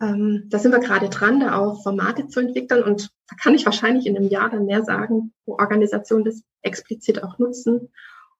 Ähm, 0.00 0.44
da 0.48 0.58
sind 0.58 0.72
wir 0.72 0.80
gerade 0.80 1.10
dran, 1.10 1.40
da 1.40 1.58
auch 1.58 1.82
Formate 1.82 2.28
zu 2.28 2.40
entwickeln 2.40 2.82
und 2.82 3.10
da 3.28 3.36
kann 3.36 3.54
ich 3.54 3.66
wahrscheinlich 3.66 4.06
in 4.06 4.16
einem 4.16 4.28
Jahr 4.28 4.50
dann 4.50 4.64
mehr 4.64 4.84
sagen, 4.84 5.32
wo 5.44 5.58
Organisationen 5.58 6.24
das 6.24 6.42
explizit 6.62 7.22
auch 7.22 7.38
nutzen, 7.38 7.90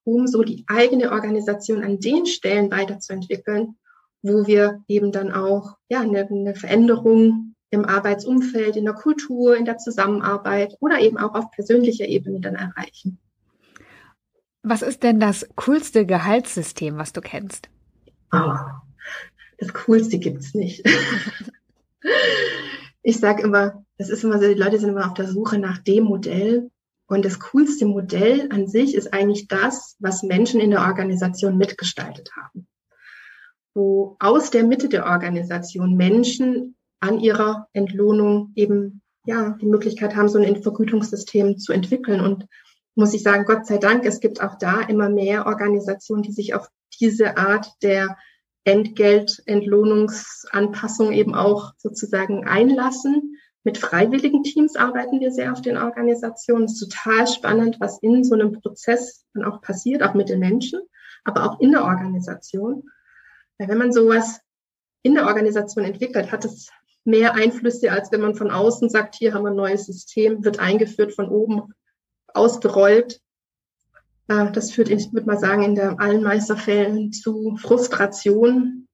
um 0.03 0.27
so 0.27 0.43
die 0.43 0.65
eigene 0.67 1.11
Organisation 1.11 1.83
an 1.83 1.99
den 1.99 2.25
Stellen 2.25 2.71
weiterzuentwickeln, 2.71 3.77
wo 4.23 4.47
wir 4.47 4.83
eben 4.87 5.11
dann 5.11 5.31
auch 5.31 5.77
ja 5.89 6.01
eine, 6.01 6.27
eine 6.27 6.55
Veränderung 6.55 7.55
im 7.69 7.85
Arbeitsumfeld, 7.85 8.75
in 8.75 8.85
der 8.85 8.95
Kultur, 8.95 9.55
in 9.55 9.65
der 9.65 9.77
Zusammenarbeit 9.77 10.75
oder 10.79 10.99
eben 10.99 11.17
auch 11.17 11.35
auf 11.35 11.51
persönlicher 11.51 12.07
Ebene 12.07 12.39
dann 12.39 12.55
erreichen. 12.55 13.19
Was 14.63 14.81
ist 14.81 15.03
denn 15.03 15.19
das 15.19 15.47
coolste 15.55 16.05
Gehaltssystem, 16.05 16.97
was 16.97 17.13
du 17.13 17.21
kennst? 17.21 17.69
Oh, 18.31 18.55
das 19.59 19.73
Coolste 19.73 20.17
gibt's 20.17 20.53
nicht. 20.53 20.83
ich 23.03 23.19
sage 23.19 23.43
immer, 23.43 23.85
das 23.99 24.09
ist 24.09 24.23
immer 24.23 24.39
so, 24.39 24.47
die 24.47 24.59
Leute 24.59 24.79
sind 24.79 24.89
immer 24.89 25.05
auf 25.05 25.13
der 25.13 25.27
Suche 25.27 25.59
nach 25.59 25.77
dem 25.79 26.05
Modell. 26.05 26.71
Und 27.07 27.25
das 27.25 27.39
coolste 27.39 27.85
Modell 27.85 28.47
an 28.49 28.67
sich 28.67 28.95
ist 28.95 29.13
eigentlich 29.13 29.47
das, 29.47 29.97
was 29.99 30.23
Menschen 30.23 30.61
in 30.61 30.71
der 30.71 30.81
Organisation 30.81 31.57
mitgestaltet 31.57 32.31
haben. 32.35 32.67
Wo 33.73 34.15
aus 34.19 34.51
der 34.51 34.63
Mitte 34.63 34.87
der 34.87 35.05
Organisation 35.05 35.97
Menschen 35.97 36.77
an 37.01 37.19
ihrer 37.19 37.67
Entlohnung 37.73 38.53
eben 38.55 39.01
ja 39.25 39.57
die 39.61 39.65
Möglichkeit 39.65 40.15
haben, 40.15 40.29
so 40.29 40.39
ein 40.39 40.63
Vergütungssystem 40.63 41.57
zu 41.57 41.73
entwickeln. 41.73 42.21
Und 42.21 42.45
muss 42.95 43.13
ich 43.13 43.23
sagen, 43.23 43.43
Gott 43.43 43.65
sei 43.65 43.79
Dank, 43.79 44.05
es 44.05 44.21
gibt 44.21 44.41
auch 44.41 44.57
da 44.57 44.81
immer 44.81 45.09
mehr 45.09 45.45
Organisationen, 45.45 46.23
die 46.23 46.31
sich 46.31 46.53
auf 46.53 46.69
diese 47.01 47.37
Art 47.37 47.67
der 47.81 48.17
Entgelt, 48.63 49.41
Entlohnungsanpassung 49.45 51.11
eben 51.11 51.35
auch 51.35 51.73
sozusagen 51.77 52.45
einlassen. 52.47 53.35
Mit 53.69 53.77
freiwilligen 53.77 54.41
Teams 54.41 54.75
arbeiten 54.75 55.19
wir 55.19 55.31
sehr 55.31 55.53
auf 55.53 55.61
den 55.61 55.77
Organisationen. 55.77 56.63
Es 56.63 56.81
ist 56.81 56.91
total 56.91 57.27
spannend, 57.27 57.79
was 57.79 57.99
in 58.01 58.23
so 58.23 58.33
einem 58.33 58.51
Prozess 58.51 59.27
dann 59.35 59.43
auch 59.43 59.61
passiert, 59.61 60.01
auch 60.01 60.15
mit 60.15 60.27
den 60.27 60.39
Menschen, 60.39 60.79
aber 61.23 61.43
auch 61.43 61.59
in 61.59 61.71
der 61.71 61.83
Organisation. 61.83 62.89
Weil 63.59 63.67
wenn 63.67 63.77
man 63.77 63.93
sowas 63.93 64.41
in 65.03 65.13
der 65.13 65.27
Organisation 65.27 65.85
entwickelt, 65.85 66.31
hat 66.31 66.45
es 66.45 66.71
mehr 67.03 67.35
Einflüsse, 67.35 67.91
als 67.91 68.11
wenn 68.11 68.21
man 68.21 68.33
von 68.33 68.49
außen 68.49 68.89
sagt, 68.89 69.13
hier 69.13 69.35
haben 69.35 69.43
wir 69.43 69.51
ein 69.51 69.55
neues 69.55 69.85
System, 69.85 70.43
wird 70.43 70.57
eingeführt, 70.57 71.13
von 71.13 71.29
oben 71.29 71.71
ausgerollt. 72.33 73.21
Äh, 74.29 74.51
das 74.51 74.71
führt, 74.71 74.89
ich 74.89 75.13
würde 75.13 75.27
mal 75.27 75.37
sagen, 75.37 75.61
in 75.61 75.75
der 75.75 75.99
allen 75.99 76.23
Meisterfällen 76.23 77.13
zu 77.13 77.55
Frustration. 77.57 78.87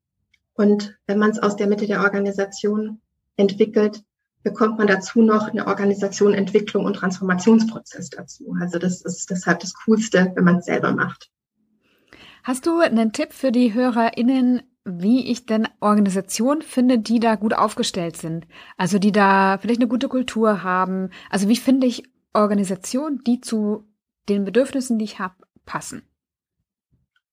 Und 0.54 1.00
wenn 1.08 1.18
man 1.18 1.32
es 1.32 1.40
aus 1.40 1.56
der 1.56 1.68
Mitte 1.68 1.88
der 1.88 2.02
Organisation 2.02 3.00
entwickelt, 3.38 4.04
bekommt 4.46 4.78
man 4.78 4.86
dazu 4.86 5.24
noch 5.24 5.50
eine 5.50 5.66
Organisation, 5.66 6.34
Entwicklung 6.34 6.86
und 6.86 6.94
Transformationsprozess 6.94 8.12
dazu. 8.12 8.56
Also 8.62 8.78
das 8.78 9.02
ist 9.02 9.30
deshalb 9.32 9.60
das 9.60 9.74
Coolste, 9.74 10.32
wenn 10.36 10.44
man 10.44 10.58
es 10.58 10.66
selber 10.66 10.94
macht. 10.94 11.32
Hast 12.44 12.68
du 12.68 12.80
einen 12.80 13.12
Tipp 13.12 13.34
für 13.34 13.52
die 13.52 13.74
HörerInnen, 13.74 14.62
wie 14.86 15.32
ich 15.32 15.48
denn 15.48 15.68
Organisationen 15.80 16.62
finde, 16.62 17.00
die 17.00 17.20
da 17.20 17.36
gut 17.36 17.56
aufgestellt 17.56 18.18
sind? 18.18 18.46
Also 18.78 19.00
die 19.00 19.12
da 19.12 19.58
vielleicht 19.58 19.82
eine 19.82 19.90
gute 19.90 20.10
Kultur 20.10 20.62
haben. 20.62 21.10
Also 21.32 21.50
wie 21.50 21.58
finde 21.58 21.88
ich 21.88 22.04
Organisationen, 22.34 23.24
die 23.24 23.42
zu 23.42 23.84
den 24.30 24.46
Bedürfnissen, 24.46 25.00
die 25.00 25.06
ich 25.06 25.18
habe, 25.18 25.36
passen? 25.66 26.04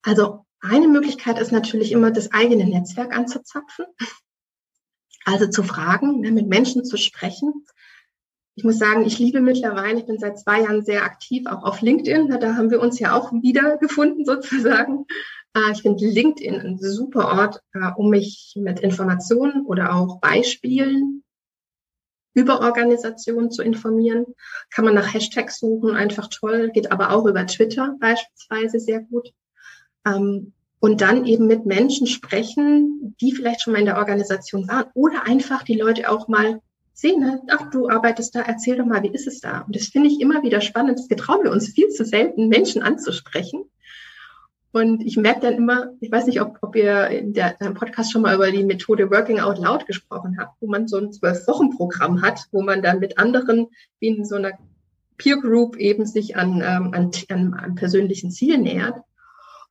Also 0.00 0.46
eine 0.60 0.88
Möglichkeit 0.88 1.38
ist 1.38 1.52
natürlich 1.52 1.92
immer, 1.92 2.10
das 2.10 2.32
eigene 2.32 2.64
Netzwerk 2.64 3.14
anzuzapfen. 3.14 3.84
Also 5.24 5.46
zu 5.48 5.62
fragen, 5.62 6.20
ne, 6.20 6.32
mit 6.32 6.48
Menschen 6.48 6.84
zu 6.84 6.96
sprechen. 6.96 7.64
Ich 8.54 8.64
muss 8.64 8.78
sagen, 8.78 9.04
ich 9.06 9.18
liebe 9.18 9.40
mittlerweile, 9.40 9.98
ich 9.98 10.06
bin 10.06 10.18
seit 10.18 10.38
zwei 10.38 10.60
Jahren 10.62 10.84
sehr 10.84 11.04
aktiv, 11.04 11.46
auch 11.46 11.62
auf 11.62 11.80
LinkedIn. 11.80 12.28
Da 12.40 12.54
haben 12.54 12.70
wir 12.70 12.80
uns 12.80 12.98
ja 12.98 13.16
auch 13.16 13.32
wiedergefunden 13.32 14.24
sozusagen. 14.26 15.06
Äh, 15.54 15.72
ich 15.72 15.82
finde 15.82 16.06
LinkedIn 16.06 16.60
ein 16.60 16.78
super 16.78 17.28
Ort, 17.28 17.62
äh, 17.72 17.90
um 17.96 18.10
mich 18.10 18.54
mit 18.56 18.80
Informationen 18.80 19.64
oder 19.66 19.94
auch 19.94 20.20
Beispielen 20.20 21.22
über 22.34 22.60
Organisationen 22.60 23.50
zu 23.50 23.62
informieren. 23.62 24.26
Kann 24.70 24.84
man 24.84 24.94
nach 24.94 25.12
Hashtags 25.12 25.58
suchen, 25.58 25.94
einfach 25.94 26.28
toll, 26.28 26.70
geht 26.70 26.90
aber 26.90 27.10
auch 27.10 27.26
über 27.26 27.46
Twitter 27.46 27.96
beispielsweise 28.00 28.80
sehr 28.80 29.00
gut. 29.00 29.32
Ähm, 30.06 30.52
und 30.82 31.00
dann 31.00 31.26
eben 31.26 31.46
mit 31.46 31.64
Menschen 31.64 32.08
sprechen, 32.08 33.14
die 33.20 33.30
vielleicht 33.30 33.62
schon 33.62 33.72
mal 33.72 33.78
in 33.78 33.86
der 33.86 33.98
Organisation 33.98 34.66
waren 34.66 34.86
oder 34.94 35.28
einfach 35.28 35.62
die 35.62 35.76
Leute 35.76 36.10
auch 36.10 36.26
mal 36.26 36.60
sehen, 36.92 37.20
ne? 37.20 37.40
ach, 37.50 37.70
du 37.70 37.88
arbeitest 37.88 38.34
da, 38.34 38.40
erzähl 38.40 38.78
doch 38.78 38.84
mal, 38.84 39.04
wie 39.04 39.12
ist 39.12 39.28
es 39.28 39.40
da? 39.40 39.60
Und 39.60 39.76
das 39.76 39.86
finde 39.86 40.08
ich 40.08 40.20
immer 40.20 40.42
wieder 40.42 40.60
spannend. 40.60 40.98
Das 40.98 41.06
getrauen 41.06 41.44
wir 41.44 41.52
uns 41.52 41.68
viel 41.68 41.90
zu 41.90 42.04
selten, 42.04 42.48
Menschen 42.48 42.82
anzusprechen. 42.82 43.62
Und 44.72 45.04
ich 45.06 45.16
merke 45.16 45.42
dann 45.42 45.54
immer, 45.54 45.92
ich 46.00 46.10
weiß 46.10 46.26
nicht, 46.26 46.40
ob, 46.40 46.58
ob 46.62 46.74
ihr 46.74 47.06
in 47.10 47.32
der 47.32 47.60
im 47.60 47.74
Podcast 47.74 48.10
schon 48.10 48.22
mal 48.22 48.34
über 48.34 48.50
die 48.50 48.64
Methode 48.64 49.08
Working 49.08 49.38
Out 49.38 49.58
Loud 49.58 49.86
gesprochen 49.86 50.36
habt, 50.40 50.60
wo 50.60 50.66
man 50.66 50.88
so 50.88 50.96
ein 50.96 51.12
Zwölf-Wochen-Programm 51.12 52.22
hat, 52.22 52.48
wo 52.50 52.60
man 52.60 52.82
dann 52.82 52.98
mit 52.98 53.18
anderen 53.18 53.68
wie 54.00 54.08
in 54.08 54.24
so 54.24 54.34
einer 54.34 54.58
Peer 55.16 55.36
Group 55.36 55.76
eben 55.76 56.06
sich 56.06 56.34
an, 56.34 56.54
ähm, 56.56 56.92
an, 56.92 57.12
an, 57.28 57.54
an 57.54 57.74
persönlichen 57.76 58.32
Zielen 58.32 58.62
nähert. 58.62 58.96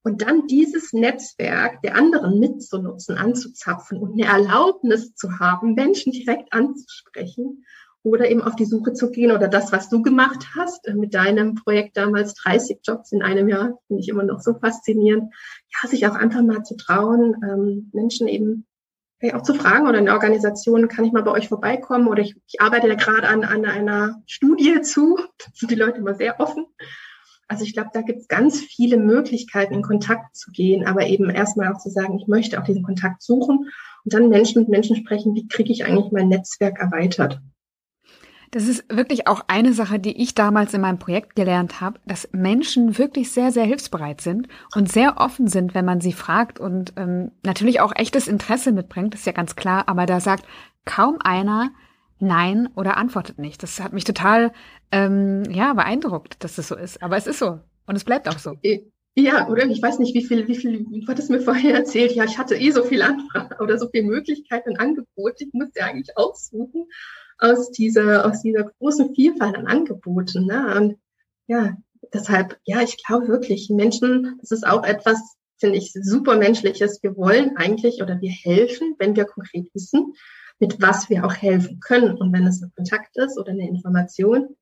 Und 0.04 0.24
dann 0.24 0.48
dieses 0.48 0.94
Netzwerk 0.94 1.82
der 1.84 1.96
anderen 1.96 2.40
mitzunutzen, 2.40 3.18
anzuzapfen 3.18 4.00
und 4.00 4.14
eine 4.14 4.26
Erlaubnis 4.26 5.14
zu 5.14 5.40
haben, 5.40 5.76
Menschen 5.76 6.12
direkt 6.12 6.52
anzusprechen 6.54 7.64
oder 8.04 8.30
eben 8.30 8.42
auf 8.42 8.56
die 8.56 8.66
Suche 8.66 8.94
zu 8.94 9.12
gehen 9.12 9.32
oder 9.32 9.48
das, 9.48 9.72
was 9.72 9.90
du 9.90 10.02
gemacht 10.02 10.48
hast 10.56 10.88
äh, 10.88 10.96
mit 10.96 11.14
deinem 11.14 11.56
Projekt 11.56 11.98
damals 11.98 12.34
30 12.36 12.80
Jobs 12.84 13.12
in 13.12 13.22
einem 13.22 13.48
Jahr, 13.48 13.80
finde 13.88 14.02
ich 14.02 14.10
immer 14.10 14.24
noch 14.24 14.42
so 14.42 14.56
faszinierend. 14.56 15.32
Ja, 15.70 15.90
sich 15.90 16.08
auch 16.08 16.16
einfach 16.16 16.42
mal 16.42 16.64
zu 16.64 16.76
trauen, 16.76 17.36
ähm, 17.44 17.92
Menschen 17.94 18.28
eben 18.28 18.66
hey, 19.20 19.34
auch 19.34 19.44
zu 19.44 19.54
fragen 19.54 19.88
oder 19.88 20.00
eine 20.00 20.14
Organisation, 20.14 20.88
kann 20.88 21.06
ich 21.06 21.12
mal 21.12 21.22
bei 21.22 21.32
euch 21.32 21.48
vorbeikommen 21.48 22.08
oder 22.08 22.24
ich, 22.24 22.36
ich 22.48 22.60
arbeite 22.60 22.88
da 22.88 22.96
gerade 22.96 23.28
an, 23.28 23.44
an 23.44 23.66
einer 23.66 24.22
Studie 24.26 24.82
zu. 24.82 25.20
Sind 25.54 25.70
die 25.70 25.76
Leute 25.76 26.00
immer 26.00 26.16
sehr 26.16 26.40
offen. 26.40 26.66
Also 27.52 27.66
ich 27.66 27.74
glaube, 27.74 27.90
da 27.92 28.02
gibt 28.02 28.22
es 28.22 28.30
ganz 28.30 28.62
viele 28.62 28.96
Möglichkeiten, 28.96 29.74
in 29.74 29.82
Kontakt 29.82 30.38
zu 30.38 30.52
gehen, 30.52 30.88
aber 30.88 31.08
eben 31.08 31.30
erstmal 31.30 31.74
auch 31.74 31.80
zu 31.80 31.90
sagen, 31.90 32.18
ich 32.18 32.26
möchte 32.26 32.58
auch 32.58 32.64
diesen 32.64 32.82
Kontakt 32.82 33.22
suchen 33.22 33.70
und 34.06 34.14
dann 34.14 34.30
Menschen 34.30 34.62
mit 34.62 34.70
Menschen 34.70 34.96
sprechen, 34.96 35.36
wie 35.36 35.50
kriege 35.50 35.70
ich 35.70 35.84
eigentlich 35.84 36.14
mein 36.14 36.30
Netzwerk 36.30 36.80
erweitert. 36.80 37.42
Das 38.52 38.70
ist 38.70 38.86
wirklich 38.88 39.28
auch 39.28 39.42
eine 39.50 39.74
Sache, 39.74 40.00
die 40.00 40.22
ich 40.22 40.34
damals 40.34 40.74
in 40.74 40.80
meinem 40.80 40.98
Projekt 40.98 41.36
gelernt 41.36 41.82
habe, 41.82 42.00
dass 42.06 42.30
Menschen 42.32 42.98
wirklich 42.98 43.32
sehr, 43.32 43.52
sehr 43.52 43.66
hilfsbereit 43.66 44.22
sind 44.22 44.48
und 44.74 44.90
sehr 44.90 45.18
offen 45.18 45.48
sind, 45.48 45.76
wenn 45.76 45.84
man 45.84 46.00
sie 46.00 46.14
fragt 46.14 46.58
und 46.58 46.94
ähm, 46.96 47.32
natürlich 47.44 47.82
auch 47.82 47.94
echtes 47.94 48.30
Interesse 48.30 48.72
mitbringt, 48.72 49.14
ist 49.14 49.26
ja 49.26 49.34
ganz 49.34 49.58
klar, 49.58 49.90
aber 49.90 50.06
da 50.06 50.22
sagt 50.22 50.46
kaum 50.86 51.18
einer 51.22 51.72
Nein 52.22 52.70
oder 52.76 52.98
antwortet 52.98 53.40
nicht. 53.40 53.64
Das 53.64 53.80
hat 53.80 53.94
mich 53.94 54.04
total 54.04 54.52
ähm, 54.92 55.44
ja 55.50 55.74
beeindruckt, 55.74 56.44
dass 56.44 56.56
das 56.56 56.68
so 56.68 56.76
ist. 56.76 57.02
Aber 57.02 57.18
es 57.18 57.28
ist 57.28 57.40
so 57.40 57.60
und 57.86 57.96
es 57.96 58.04
bleibt 58.04 58.28
auch 58.30 58.40
so. 58.40 58.58
Ja, 59.16 59.50
oder 59.50 59.66
ich 59.66 59.82
weiß 59.82 60.00
nicht, 60.00 60.16
wie 60.16 60.24
viel, 60.24 60.48
wie 60.48 60.56
viel, 60.56 60.86
du 60.86 61.08
hattest 61.08 61.30
mir 61.30 61.42
vorher 61.42 61.76
erzählt, 61.76 62.14
ja, 62.14 62.24
ich 62.24 62.38
hatte 62.38 62.56
eh 62.56 62.72
so 62.72 62.84
viel 62.84 63.02
Anfragen 63.02 63.62
oder 63.62 63.78
so 63.78 63.90
viele 63.90 64.06
Möglichkeiten 64.06 64.70
und 64.70 64.80
Angebote, 64.80 65.44
ich 65.44 65.54
musste 65.54 65.84
eigentlich 65.84 66.18
aussuchen 66.18 66.86
aus 67.38 67.72
dieser, 67.72 68.26
aus 68.26 68.42
dieser 68.42 68.72
großen 68.80 69.14
Vielfalt 69.14 69.58
an 69.58 69.68
Angeboten. 69.68 70.46
Ne? 70.46 70.76
Und 70.78 70.98
ja, 71.48 71.76
deshalb, 72.14 72.58
ja, 72.64 72.82
ich 72.82 73.04
glaube 73.04 73.28
wirklich, 73.28 73.70
Menschen, 73.70 74.38
das 74.40 74.52
ist 74.52 74.66
auch 74.66 74.84
etwas, 74.84 75.20
finde 75.58 75.78
ich, 75.78 75.92
super 75.94 76.38
menschliches. 76.38 77.02
Wir 77.04 77.18
wollen 77.18 77.58
eigentlich 77.58 78.02
oder 78.02 78.22
wir 78.22 78.32
helfen, 78.32 78.96
wenn 79.00 79.16
wir 79.16 79.26
konkret 79.26 79.68
wissen, 79.74 80.14
mit 80.62 80.82
was 80.82 81.10
wir 81.10 81.26
auch 81.26 81.34
helfen 81.34 81.80
können. 81.80 82.16
Und 82.16 82.32
wenn 82.32 82.48
es 82.48 82.62
ein 82.62 82.72
Kontakt 82.76 83.18
ist 83.18 83.38
oder 83.38 83.52
eine 83.52 83.68
Information, 83.68 84.56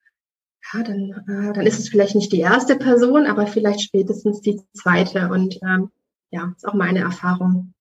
ja, 0.74 0.84
dann, 0.84 1.12
äh, 1.28 1.54
dann 1.54 1.68
ist 1.68 1.78
es 1.78 1.90
vielleicht 1.90 2.16
nicht 2.16 2.32
die 2.32 2.40
erste 2.40 2.78
Person, 2.78 3.28
aber 3.28 3.46
vielleicht 3.46 3.82
spätestens 3.82 4.42
die 4.42 4.62
zweite. 4.74 5.30
Und 5.30 5.60
ähm, 5.62 5.92
ja, 6.32 6.54
ist 6.56 6.68
auch 6.68 6.74
meine 6.74 7.00
Erfahrung. 7.00 7.74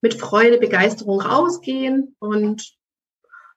Mit 0.00 0.14
Freude, 0.14 0.58
Begeisterung 0.58 1.20
rausgehen 1.20 2.16
und 2.18 2.76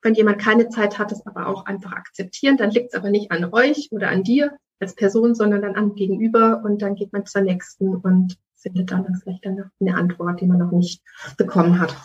wenn 0.01 0.13
jemand 0.13 0.39
keine 0.39 0.69
Zeit 0.69 0.97
hat, 0.97 1.11
es 1.11 1.25
aber 1.25 1.47
auch 1.47 1.65
einfach 1.65 1.91
akzeptieren. 1.91 2.57
Dann 2.57 2.71
liegt 2.71 2.93
es 2.93 2.99
aber 2.99 3.09
nicht 3.09 3.31
an 3.31 3.53
euch 3.53 3.89
oder 3.91 4.09
an 4.09 4.23
dir 4.23 4.57
als 4.79 4.95
Person, 4.95 5.35
sondern 5.35 5.61
dann 5.61 5.75
am 5.75 5.95
Gegenüber 5.95 6.61
und 6.63 6.81
dann 6.81 6.95
geht 6.95 7.11
man 7.11 7.25
zur 7.25 7.41
nächsten 7.41 7.95
und 7.95 8.37
findet 8.55 8.91
dann 8.91 9.19
vielleicht 9.21 9.45
eine 9.45 9.95
Antwort, 9.95 10.41
die 10.41 10.45
man 10.45 10.57
noch 10.57 10.71
nicht 10.71 11.01
bekommen 11.37 11.79
hat. 11.79 11.95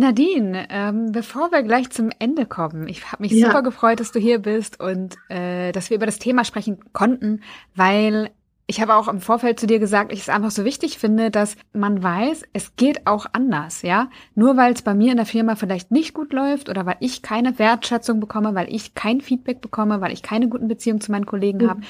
Nadine, 0.00 0.66
ähm, 0.70 1.12
bevor 1.12 1.52
wir 1.52 1.62
gleich 1.62 1.90
zum 1.90 2.10
Ende 2.18 2.46
kommen, 2.46 2.88
ich 2.88 3.12
habe 3.12 3.22
mich 3.22 3.32
ja. 3.32 3.46
super 3.46 3.62
gefreut, 3.62 4.00
dass 4.00 4.12
du 4.12 4.18
hier 4.18 4.38
bist 4.38 4.80
und 4.80 5.16
äh, 5.28 5.72
dass 5.72 5.90
wir 5.90 5.96
über 5.96 6.06
das 6.06 6.18
Thema 6.18 6.44
sprechen 6.44 6.78
konnten, 6.92 7.42
weil 7.74 8.30
ich 8.66 8.80
habe 8.80 8.94
auch 8.94 9.08
im 9.08 9.20
Vorfeld 9.20 9.58
zu 9.58 9.66
dir 9.66 9.78
gesagt, 9.80 10.12
ich 10.12 10.20
es 10.20 10.28
einfach 10.28 10.52
so 10.52 10.64
wichtig 10.64 10.98
finde, 10.98 11.30
dass 11.30 11.56
man 11.72 12.02
weiß, 12.02 12.44
es 12.52 12.76
geht 12.76 13.06
auch 13.06 13.26
anders, 13.32 13.82
ja. 13.82 14.08
Nur 14.36 14.56
weil 14.56 14.72
es 14.72 14.82
bei 14.82 14.94
mir 14.94 15.10
in 15.10 15.16
der 15.16 15.26
Firma 15.26 15.56
vielleicht 15.56 15.90
nicht 15.90 16.14
gut 16.14 16.32
läuft 16.32 16.68
oder 16.68 16.86
weil 16.86 16.96
ich 17.00 17.20
keine 17.20 17.58
Wertschätzung 17.58 18.20
bekomme, 18.20 18.54
weil 18.54 18.72
ich 18.72 18.94
kein 18.94 19.20
Feedback 19.20 19.60
bekomme, 19.60 20.00
weil 20.00 20.12
ich 20.12 20.22
keine 20.22 20.48
guten 20.48 20.68
Beziehungen 20.68 21.00
zu 21.00 21.10
meinen 21.10 21.26
Kollegen 21.26 21.64
mhm. 21.64 21.68
habe, 21.68 21.80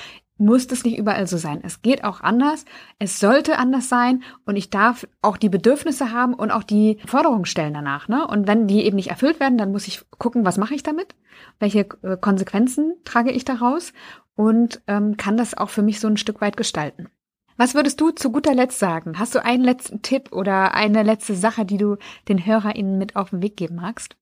muss 0.40 0.66
das 0.66 0.85
nicht 0.85 0.98
überall 0.98 1.26
so 1.26 1.37
sein. 1.37 1.61
Es 1.62 1.83
geht 1.83 2.03
auch 2.03 2.20
anders. 2.20 2.64
Es 2.98 3.20
sollte 3.20 3.59
anders 3.59 3.88
sein 3.88 4.22
und 4.46 4.57
ich 4.57 4.70
darf 4.70 5.07
auch 5.22 5.37
die 5.37 5.48
Bedürfnisse 5.48 6.12
haben 6.12 6.35
und 6.35 6.50
auch 6.50 6.64
die 6.64 6.98
Forderungen 7.07 7.44
stellen 7.44 7.74
danach. 7.74 8.09
Ne? 8.09 8.26
Und 8.26 8.46
wenn 8.46 8.66
die 8.66 8.85
eben 8.85 8.96
nicht 8.96 9.11
erfüllt 9.11 9.38
werden, 9.40 9.59
dann 9.59 9.72
muss 9.72 9.87
ich 9.87 10.03
gucken, 10.18 10.44
was 10.44 10.59
mache 10.59 10.74
ich 10.74 10.83
damit? 10.83 11.14
Welche 11.59 11.87
äh, 12.03 12.16
Konsequenzen 12.18 12.94
trage 13.05 13.31
ich 13.31 13.44
daraus? 13.44 13.92
und 14.40 14.81
ähm, 14.87 15.18
kann 15.18 15.37
das 15.37 15.55
auch 15.55 15.68
für 15.68 15.83
mich 15.83 16.00
so 16.00 16.09
ein 16.09 16.16
Stück 16.16 16.40
weit 16.40 16.57
gestalten. 16.57 17.11
Was 17.59 17.74
würdest 17.74 18.00
du 18.00 18.11
zu 18.11 18.33
guter 18.33 18.55
Letzt 18.55 18.79
sagen? 18.79 19.18
Hast 19.18 19.35
du 19.35 19.44
einen 19.44 19.62
letzten 19.62 20.00
Tipp 20.00 20.33
oder 20.33 20.72
eine 20.72 21.03
letzte 21.03 21.35
Sache, 21.35 21.66
die 21.66 21.76
du 21.76 21.98
den 22.26 22.46
HörerInnen 22.46 22.96
mit 22.96 23.16
auf 23.16 23.31
den 23.31 23.42
Weg 23.42 23.59
geben 23.59 23.74
magst? 23.74 24.16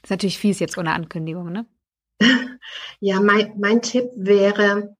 Das 0.00 0.04
ist 0.04 0.10
natürlich 0.10 0.38
fies 0.38 0.58
jetzt 0.58 0.78
ohne 0.78 0.92
Ankündigung, 0.92 1.52
ne? 1.52 1.66
Ja, 3.00 3.20
mein, 3.20 3.52
mein 3.58 3.82
Tipp 3.82 4.10
wäre, 4.16 4.96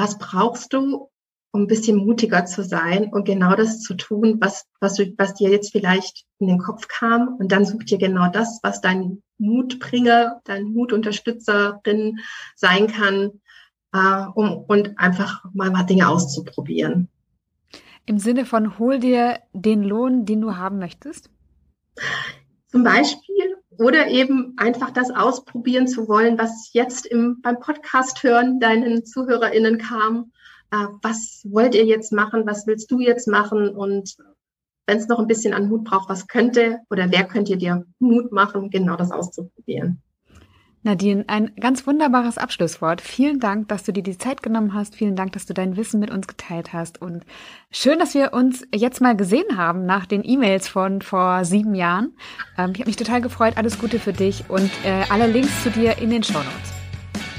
was 0.00 0.18
brauchst 0.18 0.72
du, 0.72 1.10
um 1.52 1.62
ein 1.62 1.66
bisschen 1.66 1.96
mutiger 1.96 2.46
zu 2.46 2.62
sein 2.62 3.12
und 3.12 3.24
genau 3.24 3.54
das 3.54 3.80
zu 3.80 3.94
tun, 3.94 4.36
was, 4.40 4.66
was, 4.80 4.94
du, 4.94 5.12
was 5.18 5.34
dir 5.34 5.50
jetzt 5.50 5.72
vielleicht 5.72 6.24
in 6.38 6.48
den 6.48 6.58
Kopf 6.58 6.88
kam. 6.88 7.36
Und 7.38 7.52
dann 7.52 7.64
such 7.64 7.84
dir 7.84 7.98
genau 7.98 8.28
das, 8.30 8.60
was 8.62 8.80
dein 8.80 9.22
Mutbringer, 9.38 10.40
dein 10.44 10.64
Mutunterstützerin 10.64 12.20
sein 12.54 12.86
kann, 12.86 13.40
äh, 13.92 14.26
um 14.34 14.64
und 14.68 14.98
einfach 14.98 15.44
mal, 15.52 15.70
mal 15.70 15.84
Dinge 15.84 16.08
auszuprobieren. 16.08 17.08
Im 18.06 18.18
Sinne 18.18 18.46
von 18.46 18.78
hol 18.78 18.98
dir 18.98 19.40
den 19.52 19.82
Lohn, 19.82 20.24
den 20.24 20.40
du 20.40 20.56
haben 20.56 20.78
möchtest? 20.78 21.30
Zum 22.68 22.84
Beispiel 22.84 23.29
oder 23.80 24.08
eben 24.08 24.52
einfach 24.58 24.90
das 24.90 25.10
ausprobieren 25.10 25.88
zu 25.88 26.06
wollen, 26.06 26.36
was 26.36 26.70
jetzt 26.74 27.06
im, 27.06 27.40
beim 27.40 27.58
Podcast 27.60 28.22
hören 28.22 28.60
deinen 28.60 29.06
ZuhörerInnen 29.06 29.78
kam. 29.78 30.32
Äh, 30.70 30.84
was 31.00 31.40
wollt 31.48 31.74
ihr 31.74 31.86
jetzt 31.86 32.12
machen? 32.12 32.46
Was 32.46 32.66
willst 32.66 32.90
du 32.90 33.00
jetzt 33.00 33.26
machen? 33.26 33.70
Und 33.70 34.18
wenn 34.86 34.98
es 34.98 35.08
noch 35.08 35.18
ein 35.18 35.26
bisschen 35.26 35.54
an 35.54 35.70
Mut 35.70 35.84
braucht, 35.84 36.10
was 36.10 36.28
könnte 36.28 36.80
oder 36.90 37.10
wer 37.10 37.24
könnte 37.24 37.56
dir 37.56 37.86
Mut 37.98 38.32
machen, 38.32 38.68
genau 38.68 38.96
das 38.96 39.10
auszuprobieren? 39.10 40.02
Nadine, 40.82 41.24
ein 41.26 41.52
ganz 41.60 41.86
wunderbares 41.86 42.38
Abschlusswort. 42.38 43.02
Vielen 43.02 43.38
Dank, 43.38 43.68
dass 43.68 43.84
du 43.84 43.92
dir 43.92 44.02
die 44.02 44.16
Zeit 44.16 44.42
genommen 44.42 44.72
hast. 44.72 44.94
Vielen 44.94 45.14
Dank, 45.14 45.32
dass 45.32 45.44
du 45.44 45.52
dein 45.52 45.76
Wissen 45.76 46.00
mit 46.00 46.10
uns 46.10 46.26
geteilt 46.26 46.72
hast. 46.72 47.02
Und 47.02 47.24
schön, 47.70 47.98
dass 47.98 48.14
wir 48.14 48.32
uns 48.32 48.66
jetzt 48.74 49.02
mal 49.02 49.14
gesehen 49.14 49.58
haben 49.58 49.84
nach 49.84 50.06
den 50.06 50.24
E-Mails 50.24 50.68
von 50.68 51.02
vor 51.02 51.44
sieben 51.44 51.74
Jahren. 51.74 52.14
Ähm, 52.56 52.70
ich 52.72 52.80
habe 52.80 52.88
mich 52.88 52.96
total 52.96 53.20
gefreut. 53.20 53.58
Alles 53.58 53.78
Gute 53.78 53.98
für 53.98 54.14
dich 54.14 54.44
und 54.48 54.70
äh, 54.84 55.04
alle 55.10 55.26
Links 55.26 55.62
zu 55.62 55.70
dir 55.70 55.98
in 55.98 56.08
den 56.08 56.22
Show 56.22 56.38
Notes. 56.38 56.72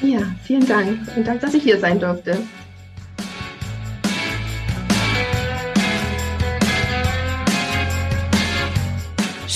Ja, 0.03 0.19
vielen 0.43 0.67
Dank. 0.67 0.99
Und 1.15 1.25
Dank, 1.25 1.41
dass 1.41 1.55
ich 1.55 1.63
hier 1.63 1.79
sein 1.79 1.99
durfte. 1.99 2.37